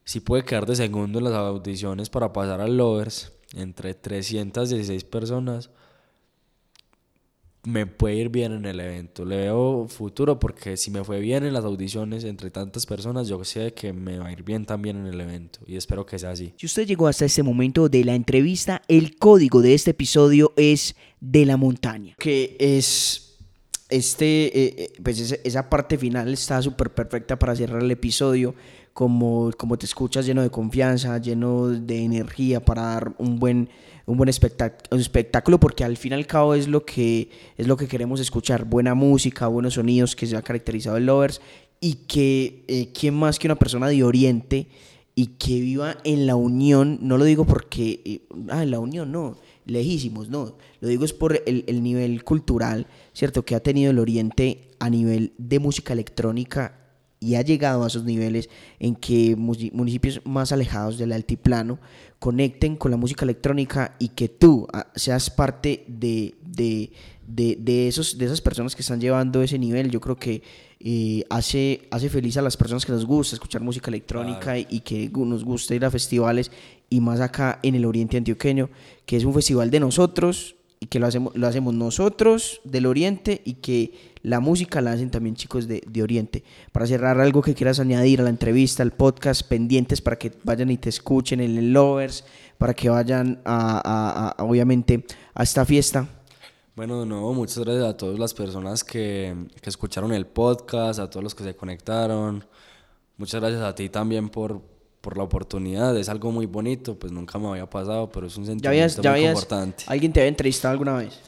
si 0.04 0.20
puede 0.20 0.42
quedar 0.42 0.64
de 0.64 0.74
segundo 0.74 1.18
en 1.18 1.24
las 1.24 1.34
audiciones 1.34 2.08
para 2.08 2.32
pasar 2.32 2.62
al 2.62 2.78
Lovers 2.78 3.30
entre 3.54 3.92
316 3.92 5.04
personas, 5.04 5.68
me 7.68 7.86
puede 7.86 8.16
ir 8.16 8.28
bien 8.30 8.52
en 8.52 8.64
el 8.64 8.80
evento. 8.80 9.24
Le 9.24 9.36
veo 9.36 9.86
futuro 9.88 10.38
porque 10.38 10.76
si 10.76 10.90
me 10.90 11.04
fue 11.04 11.20
bien 11.20 11.44
en 11.44 11.52
las 11.52 11.64
audiciones 11.64 12.24
entre 12.24 12.50
tantas 12.50 12.86
personas, 12.86 13.28
yo 13.28 13.44
sé 13.44 13.74
que 13.74 13.92
me 13.92 14.18
va 14.18 14.28
a 14.28 14.32
ir 14.32 14.42
bien 14.42 14.64
también 14.64 14.96
en 14.96 15.06
el 15.06 15.20
evento 15.20 15.60
y 15.66 15.76
espero 15.76 16.06
que 16.06 16.18
sea 16.18 16.30
así. 16.30 16.54
Si 16.56 16.66
usted 16.66 16.86
llegó 16.86 17.06
hasta 17.08 17.26
este 17.26 17.42
momento 17.42 17.88
de 17.88 18.04
la 18.04 18.14
entrevista, 18.14 18.82
el 18.88 19.16
código 19.16 19.60
de 19.60 19.74
este 19.74 19.90
episodio 19.90 20.52
es 20.56 20.96
de 21.20 21.44
la 21.44 21.56
montaña. 21.56 22.16
Que 22.18 22.56
es 22.58 23.36
este, 23.90 24.46
eh, 24.46 24.74
eh, 24.78 24.92
pues 25.02 25.18
esa 25.20 25.68
parte 25.68 25.98
final 25.98 26.32
está 26.32 26.62
súper 26.62 26.94
perfecta 26.94 27.38
para 27.38 27.54
cerrar 27.54 27.82
el 27.82 27.90
episodio. 27.90 28.54
Como, 28.94 29.52
como 29.56 29.78
te 29.78 29.86
escuchas 29.86 30.26
lleno 30.26 30.42
de 30.42 30.50
confianza, 30.50 31.18
lleno 31.18 31.68
de 31.68 32.02
energía 32.02 32.64
para 32.64 32.82
dar 32.82 33.14
un 33.18 33.38
buen, 33.38 33.68
un 34.08 34.16
buen 34.16 34.30
espectáculo, 34.30 35.60
porque 35.60 35.84
al 35.84 35.98
fin 35.98 36.12
y 36.12 36.14
al 36.14 36.26
cabo 36.26 36.54
es 36.54 36.66
lo 36.66 36.84
que, 36.84 37.28
es 37.58 37.66
lo 37.66 37.76
que 37.76 37.86
queremos 37.86 38.20
escuchar. 38.20 38.64
Buena 38.64 38.94
música, 38.94 39.46
buenos 39.48 39.74
sonidos 39.74 40.16
que 40.16 40.26
se 40.26 40.34
ha 40.34 40.40
caracterizado 40.40 40.96
el 40.96 41.04
Lovers 41.04 41.42
y 41.78 41.94
que, 42.06 42.64
eh, 42.68 42.88
¿quién 42.98 43.14
más 43.14 43.38
que 43.38 43.46
una 43.46 43.56
persona 43.56 43.88
de 43.88 44.02
Oriente? 44.02 44.66
y 45.14 45.26
que 45.36 45.60
viva 45.60 45.96
en 46.04 46.28
la 46.28 46.36
unión, 46.36 47.00
no 47.02 47.18
lo 47.18 47.24
digo 47.24 47.44
porque, 47.44 48.00
eh, 48.04 48.20
ah, 48.50 48.62
en 48.62 48.70
la 48.70 48.78
unión, 48.78 49.10
no, 49.10 49.36
lejísimos, 49.66 50.28
no, 50.28 50.54
lo 50.80 50.88
digo 50.88 51.04
es 51.04 51.12
por 51.12 51.42
el 51.44 51.82
nivel 51.82 52.22
cultural, 52.22 52.86
¿cierto? 53.14 53.44
Que 53.44 53.56
ha 53.56 53.60
tenido 53.60 53.90
el 53.90 53.98
Oriente 53.98 54.68
a 54.78 54.88
nivel 54.88 55.32
de 55.36 55.58
música 55.58 55.92
electrónica 55.92 56.87
y 57.20 57.34
ha 57.34 57.42
llegado 57.42 57.84
a 57.84 57.88
esos 57.88 58.04
niveles 58.04 58.48
en 58.78 58.94
que 58.94 59.34
municipios 59.36 60.20
más 60.24 60.52
alejados 60.52 60.98
del 60.98 61.12
altiplano 61.12 61.78
conecten 62.18 62.76
con 62.76 62.90
la 62.90 62.96
música 62.96 63.24
electrónica 63.24 63.94
y 63.98 64.08
que 64.08 64.28
tú 64.28 64.66
ah, 64.72 64.86
seas 64.94 65.30
parte 65.30 65.84
de, 65.88 66.34
de, 66.42 66.92
de, 67.26 67.56
de 67.60 67.88
esos, 67.88 68.18
de 68.18 68.26
esas 68.26 68.40
personas 68.40 68.74
que 68.74 68.82
están 68.82 69.00
llevando 69.00 69.42
ese 69.42 69.58
nivel, 69.58 69.90
yo 69.90 70.00
creo 70.00 70.16
que 70.16 70.42
eh, 70.80 71.24
hace, 71.28 71.88
hace 71.90 72.08
feliz 72.08 72.36
a 72.36 72.42
las 72.42 72.56
personas 72.56 72.86
que 72.86 72.92
nos 72.92 73.04
gusta 73.04 73.34
escuchar 73.34 73.62
música 73.62 73.90
electrónica 73.90 74.58
y, 74.58 74.66
y 74.70 74.80
que 74.80 75.10
nos 75.12 75.44
gusta 75.44 75.74
ir 75.74 75.84
a 75.84 75.90
festivales 75.90 76.52
y 76.88 77.00
más 77.00 77.20
acá 77.20 77.58
en 77.62 77.74
el 77.74 77.84
Oriente 77.84 78.16
Antioqueño, 78.16 78.70
que 79.04 79.16
es 79.16 79.24
un 79.24 79.34
festival 79.34 79.70
de 79.70 79.80
nosotros 79.80 80.56
y 80.80 80.86
que 80.86 80.98
lo 80.98 81.06
hacemos, 81.06 81.34
lo 81.36 81.46
hacemos 81.46 81.74
nosotros 81.74 82.60
del 82.64 82.86
Oriente 82.86 83.42
y 83.44 83.54
que 83.54 83.92
la 84.22 84.40
música 84.40 84.80
la 84.80 84.92
hacen 84.92 85.10
también 85.10 85.34
chicos 85.36 85.68
de, 85.68 85.82
de 85.86 86.02
Oriente. 86.02 86.44
Para 86.72 86.86
cerrar, 86.86 87.20
algo 87.20 87.42
que 87.42 87.54
quieras 87.54 87.80
añadir 87.80 88.20
a 88.20 88.24
la 88.24 88.30
entrevista, 88.30 88.82
al 88.82 88.92
podcast, 88.92 89.42
pendientes 89.48 90.00
para 90.00 90.16
que 90.18 90.32
vayan 90.44 90.70
y 90.70 90.76
te 90.78 90.88
escuchen 90.88 91.40
en 91.40 91.56
el 91.58 91.72
Lovers, 91.72 92.24
para 92.58 92.74
que 92.74 92.88
vayan 92.88 93.40
a, 93.44 93.80
a- 93.84 94.34
a- 94.38 94.44
obviamente 94.44 95.04
a 95.34 95.42
esta 95.42 95.64
fiesta. 95.64 96.06
Bueno, 96.76 97.04
no, 97.04 97.32
muchas 97.32 97.58
gracias 97.58 97.84
a 97.86 97.96
todas 97.96 98.18
las 98.20 98.32
personas 98.34 98.84
que, 98.84 99.34
que 99.60 99.68
escucharon 99.70 100.12
el 100.12 100.26
podcast, 100.26 101.00
a 101.00 101.10
todos 101.10 101.24
los 101.24 101.34
que 101.34 101.42
se 101.42 101.56
conectaron. 101.56 102.44
Muchas 103.16 103.40
gracias 103.40 103.62
a 103.62 103.74
ti 103.74 103.88
también 103.88 104.28
por, 104.28 104.60
por 105.00 105.16
la 105.16 105.24
oportunidad. 105.24 105.96
Es 105.98 106.08
algo 106.08 106.30
muy 106.30 106.46
bonito, 106.46 106.96
pues 106.96 107.12
nunca 107.12 107.36
me 107.38 107.48
había 107.48 107.68
pasado, 107.68 108.08
pero 108.10 108.28
es 108.28 108.36
un 108.36 108.44
¿Ya 108.44 108.50
sentimiento 108.50 108.68
habías, 108.68 108.96
ya 108.96 109.10
muy 109.10 109.18
habías, 109.18 109.32
importante. 109.42 109.84
alguien 109.88 110.12
te 110.12 110.20
había 110.20 110.28
entrevistado 110.28 110.70
alguna 110.72 110.94
vez? 110.98 111.18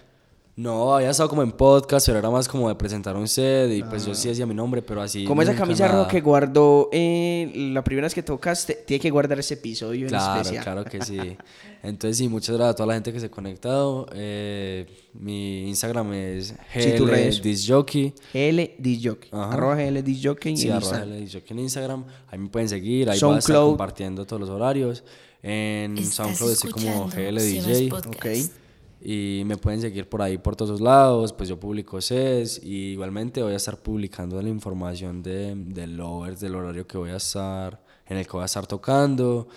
No, 0.60 0.94
había 0.94 1.08
estado 1.08 1.28
como 1.30 1.42
en 1.42 1.52
podcast, 1.52 2.06
pero 2.06 2.18
era 2.18 2.28
más 2.28 2.46
como 2.46 2.68
de 2.68 2.74
presentar 2.74 3.16
un 3.16 3.26
set 3.26 3.70
y 3.72 3.82
pues 3.82 4.04
yo 4.04 4.14
sí 4.14 4.28
decía 4.28 4.44
mi 4.44 4.54
nombre, 4.54 4.82
pero 4.82 5.00
así. 5.00 5.24
Como 5.24 5.40
esa 5.40 5.54
camisa 5.54 5.88
roja 5.88 6.06
que 6.08 6.20
guardó 6.20 6.90
eh, 6.92 7.50
la 7.72 7.82
primera 7.82 8.04
vez 8.04 8.14
que 8.14 8.22
tocaste, 8.22 8.74
tiene 8.86 9.00
que 9.00 9.08
guardar 9.10 9.38
ese 9.38 9.54
episodio 9.54 10.08
Claro, 10.08 10.34
en 10.34 10.40
especial. 10.42 10.64
claro 10.64 10.84
que 10.84 11.00
sí. 11.02 11.18
Entonces, 11.82 12.18
sí, 12.18 12.28
muchas 12.28 12.56
gracias 12.56 12.74
a 12.74 12.76
toda 12.76 12.88
la 12.88 12.94
gente 12.94 13.10
que 13.10 13.20
se 13.20 13.26
ha 13.26 13.30
conectado. 13.30 14.06
Eh, 14.12 14.86
mi 15.14 15.66
Instagram 15.68 16.12
es. 16.12 16.54
GLDisjockey. 16.74 18.12
GL 18.34 18.60
Disjockey. 18.78 19.30
Ajá. 19.32 19.52
Arroba 19.54 19.76
GL 19.76 20.02
Disjockey 20.02 20.56
Sí, 20.58 20.66
en 20.66 20.74
arroba 20.74 20.86
Instagram. 20.90 21.08
GLDisjockey 21.18 21.52
en 21.52 21.58
Instagram. 21.60 22.04
Ahí 22.28 22.38
me 22.38 22.48
pueden 22.50 22.68
seguir. 22.68 23.08
Ahí 23.08 23.18
voy 23.18 23.34
a 23.34 23.38
estar 23.38 23.42
SoundCloud. 23.54 23.68
compartiendo 23.70 24.26
todos 24.26 24.40
los 24.40 24.50
horarios. 24.50 25.04
En 25.42 25.96
SoundCloud 25.96 26.52
estoy 26.52 26.70
como 26.70 27.06
GLDJ. 27.08 27.88
Podcast. 27.88 28.14
Ok. 28.46 28.59
Y 29.02 29.42
me 29.46 29.56
pueden 29.56 29.80
seguir 29.80 30.08
por 30.08 30.20
ahí 30.20 30.36
por 30.36 30.56
todos 30.56 30.80
lados. 30.80 31.32
Pues 31.32 31.48
yo 31.48 31.58
publico 31.58 32.00
SES. 32.00 32.60
Y 32.62 32.92
igualmente 32.92 33.42
voy 33.42 33.54
a 33.54 33.56
estar 33.56 33.78
publicando 33.78 34.40
la 34.40 34.48
información 34.48 35.22
de, 35.22 35.54
del 35.56 35.96
Lovers, 35.96 36.40
del 36.40 36.54
horario 36.54 36.86
que 36.86 36.98
voy 36.98 37.10
a 37.10 37.16
estar, 37.16 37.80
en 38.06 38.18
el 38.18 38.26
que 38.26 38.32
voy 38.32 38.42
a 38.42 38.46
estar 38.46 38.66
tocando. 38.66 39.48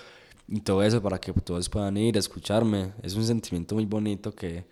Y 0.47 0.61
todo 0.61 0.83
eso 0.83 1.01
para 1.01 1.19
que 1.19 1.33
todos 1.33 1.67
puedan 1.69 1.97
ir 1.97 2.15
a 2.15 2.19
escucharme. 2.19 2.93
Es 3.01 3.15
un 3.15 3.25
sentimiento 3.25 3.75
muy 3.75 3.85
bonito 3.85 4.33
que, 4.33 4.65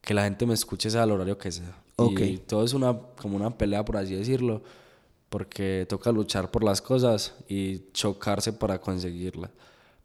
que 0.00 0.14
la 0.14 0.24
gente 0.24 0.44
me 0.46 0.54
escuche 0.54 0.90
sea 0.90 1.04
al 1.04 1.12
horario 1.12 1.38
que 1.38 1.52
sea. 1.52 1.76
Ok. 1.96 2.20
Y 2.20 2.38
todo 2.38 2.64
es 2.64 2.74
una, 2.74 2.98
como 3.20 3.36
una 3.36 3.56
pelea, 3.56 3.84
por 3.84 3.96
así 3.96 4.14
decirlo. 4.14 4.62
Porque 5.28 5.86
toca 5.88 6.10
luchar 6.10 6.50
por 6.50 6.64
las 6.64 6.82
cosas 6.82 7.34
y 7.48 7.90
chocarse 7.92 8.52
para 8.52 8.80
conseguirlas. 8.80 9.50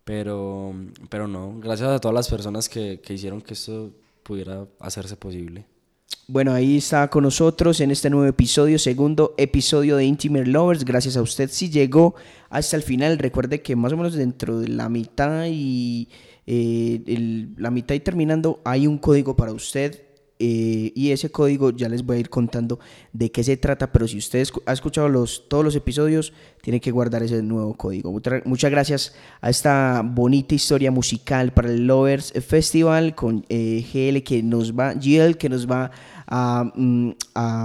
Pero, 0.03 0.73
pero 1.09 1.27
no, 1.27 1.59
gracias 1.59 1.89
a 1.89 1.99
todas 1.99 2.15
las 2.15 2.27
personas 2.27 2.67
que, 2.67 2.99
que 3.01 3.13
hicieron 3.13 3.39
que 3.39 3.53
esto 3.53 3.91
pudiera 4.31 4.65
hacerse 4.79 5.17
posible. 5.17 5.65
Bueno, 6.25 6.53
ahí 6.53 6.77
está 6.77 7.09
con 7.09 7.23
nosotros 7.23 7.81
en 7.81 7.91
este 7.91 8.09
nuevo 8.09 8.25
episodio, 8.25 8.79
segundo 8.79 9.35
episodio 9.37 9.97
de 9.97 10.05
Intimate 10.05 10.45
Lovers. 10.45 10.85
Gracias 10.85 11.17
a 11.17 11.21
usted 11.21 11.49
si 11.49 11.69
llegó 11.69 12.15
hasta 12.49 12.77
el 12.77 12.83
final. 12.83 13.17
Recuerde 13.17 13.61
que 13.61 13.75
más 13.75 13.91
o 13.91 13.97
menos 13.97 14.13
dentro 14.13 14.61
de 14.61 14.69
la 14.69 14.87
mitad 14.87 15.47
y 15.49 16.07
eh, 16.47 17.49
la 17.57 17.71
mitad 17.71 17.93
y 17.93 17.99
terminando 17.99 18.61
hay 18.63 18.87
un 18.87 18.99
código 18.99 19.35
para 19.35 19.51
usted. 19.51 20.01
Eh, 20.43 20.91
y 20.95 21.11
ese 21.11 21.29
código 21.29 21.69
ya 21.69 21.87
les 21.87 22.03
voy 22.03 22.17
a 22.17 22.19
ir 22.19 22.29
contando 22.31 22.79
de 23.13 23.31
qué 23.31 23.43
se 23.43 23.57
trata, 23.57 23.91
pero 23.91 24.07
si 24.07 24.17
ustedes 24.17 24.51
ha 24.65 24.73
escuchado 24.73 25.07
los, 25.07 25.47
todos 25.47 25.63
los 25.63 25.75
episodios, 25.75 26.33
tiene 26.63 26.81
que 26.81 26.89
guardar 26.89 27.21
ese 27.21 27.43
nuevo 27.43 27.75
código. 27.75 28.11
Muchas 28.45 28.71
gracias 28.71 29.13
a 29.39 29.51
esta 29.51 30.01
bonita 30.03 30.55
historia 30.55 30.89
musical 30.89 31.53
para 31.53 31.69
el 31.69 31.85
Lovers 31.85 32.33
Festival 32.43 33.13
con 33.13 33.45
eh, 33.49 33.85
GL 33.93 34.23
que 34.23 34.41
nos 34.41 34.73
va, 34.73 34.95
GL 34.95 35.37
que 35.37 35.47
nos 35.47 35.69
va 35.69 35.91
a, 36.25 36.71
mm, 36.73 37.11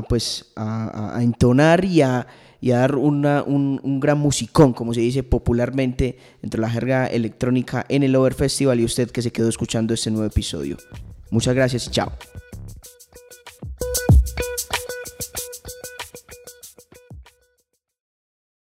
pues, 0.06 0.52
a, 0.54 1.18
entonar 1.22 1.82
y 1.82 2.02
a 2.02 2.26
a 2.72 2.78
dar 2.78 2.96
un, 2.96 3.24
un, 3.24 4.00
gran 4.00 4.18
musicón, 4.18 4.72
como 4.72 4.92
se 4.92 5.00
dice 5.00 5.22
popularmente 5.22 6.18
entre 6.42 6.60
la 6.60 6.68
jerga 6.68 7.06
electrónica 7.06 7.86
en 7.88 8.02
el 8.02 8.16
Over 8.16 8.34
Festival 8.34 8.80
y 8.80 8.84
usted 8.84 9.10
que 9.10 9.22
se 9.22 9.30
quedó 9.30 9.48
escuchando 9.48 9.94
este 9.94 10.10
nuevo 10.10 10.26
episodio. 10.26 10.76
Muchas 11.30 11.54
gracias 11.54 11.88
chao. 11.92 12.12